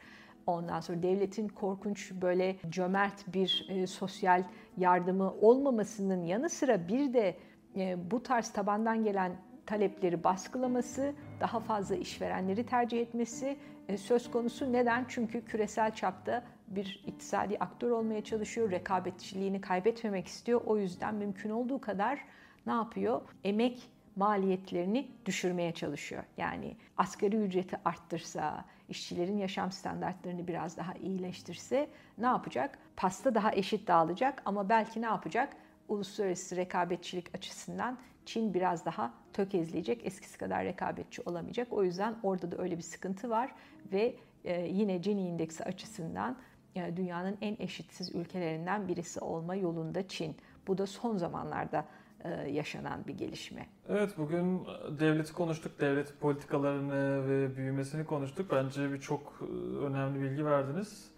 Ondan 0.46 0.81
sonra 0.81 1.02
devletin 1.02 1.48
korkunç 1.48 2.12
böyle 2.22 2.57
cömert 2.70 3.35
bir 3.35 3.66
e, 3.68 3.87
sosyal 3.87 4.44
yardımı 4.76 5.35
olmamasının 5.40 6.24
yanı 6.24 6.50
sıra 6.50 6.88
bir 6.88 7.14
de 7.14 7.37
e, 7.76 8.11
bu 8.11 8.22
tarz 8.22 8.52
tabandan 8.52 9.05
gelen 9.05 9.37
talepleri 9.66 10.25
baskılaması, 10.25 11.14
daha 11.40 11.61
fazla 11.61 11.96
işverenleri 11.96 12.66
tercih 12.66 13.01
etmesi 13.01 13.57
e, 13.88 13.98
söz 13.98 14.31
konusu. 14.31 14.72
Neden? 14.72 15.05
Çünkü 15.09 15.44
küresel 15.44 15.94
çapta 15.94 16.44
bir 16.68 17.03
iktisadi 17.07 17.59
aktör 17.59 17.90
olmaya 17.90 18.25
çalışıyor, 18.25 18.70
rekabetçiliğini 18.70 19.61
kaybetmemek 19.61 20.27
istiyor. 20.27 20.61
O 20.66 20.79
yüzden 20.79 21.14
mümkün 21.14 21.51
olduğu 21.51 21.81
kadar 21.81 22.25
ne 22.66 22.72
yapıyor? 22.72 23.20
Emek 23.44 23.90
maliyetlerini 24.16 25.11
düşürmeye 25.27 25.72
çalışıyor. 25.72 26.22
Yani 26.37 26.77
asgari 26.96 27.37
ücreti 27.37 27.77
arttırsa, 27.85 28.64
işçilerin 28.88 29.38
yaşam 29.38 29.72
standartlarını 29.72 30.48
biraz 30.48 30.77
daha 30.77 30.94
iyileştirse 30.94 31.88
ne 32.18 32.27
yapacak? 32.27 32.79
Pasta 32.96 33.35
daha 33.35 33.53
eşit 33.53 33.88
dağılacak 33.88 34.42
ama 34.44 34.68
belki 34.68 35.03
ne 35.03 35.07
yapacak? 35.07 35.57
Uluslararası 35.88 36.57
rekabetçilik 36.57 37.35
açısından 37.35 37.98
Çin 38.26 38.54
biraz 38.54 38.87
daha 38.87 39.14
tökezleyecek, 39.32 40.06
eskisi 40.06 40.38
kadar 40.38 40.64
rekabetçi 40.64 41.22
olamayacak. 41.26 41.68
O 41.70 41.85
yüzden 41.85 42.14
orada 42.22 42.52
da 42.52 42.62
öyle 42.62 42.76
bir 42.76 42.82
sıkıntı 42.82 43.30
var 43.30 43.54
ve 43.92 44.16
e, 44.44 44.61
yine 44.61 44.98
Gini 44.98 45.28
indeksi 45.28 45.64
açısından 45.64 46.37
e, 46.74 46.96
dünyanın 46.96 47.38
en 47.40 47.56
eşitsiz 47.58 48.14
ülkelerinden 48.14 48.88
birisi 48.88 49.20
olma 49.20 49.54
yolunda 49.54 50.08
Çin. 50.08 50.37
Bu 50.66 50.78
da 50.78 50.87
son 50.87 51.16
zamanlarda 51.16 51.85
e, 52.24 52.30
yaşanan 52.50 53.06
bir 53.06 53.14
gelişme. 53.14 53.66
Evet 53.88 54.18
bugün 54.18 54.66
devleti 55.00 55.32
konuştuk, 55.32 55.80
devlet 55.80 56.20
politikalarını 56.20 57.28
ve 57.28 57.56
büyümesini 57.56 58.06
konuştuk. 58.06 58.50
Bence 58.52 58.92
birçok 58.92 59.42
önemli 59.82 60.20
bilgi 60.20 60.46
verdiniz. 60.46 61.12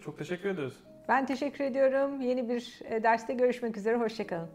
Çok 0.00 0.18
teşekkür 0.18 0.48
ederiz. 0.48 0.74
Ben 1.08 1.26
teşekkür 1.26 1.64
ediyorum. 1.64 2.20
Yeni 2.20 2.48
bir 2.48 2.80
derste 3.02 3.34
görüşmek 3.34 3.76
üzere. 3.76 3.96
Hoşçakalın. 3.96 4.48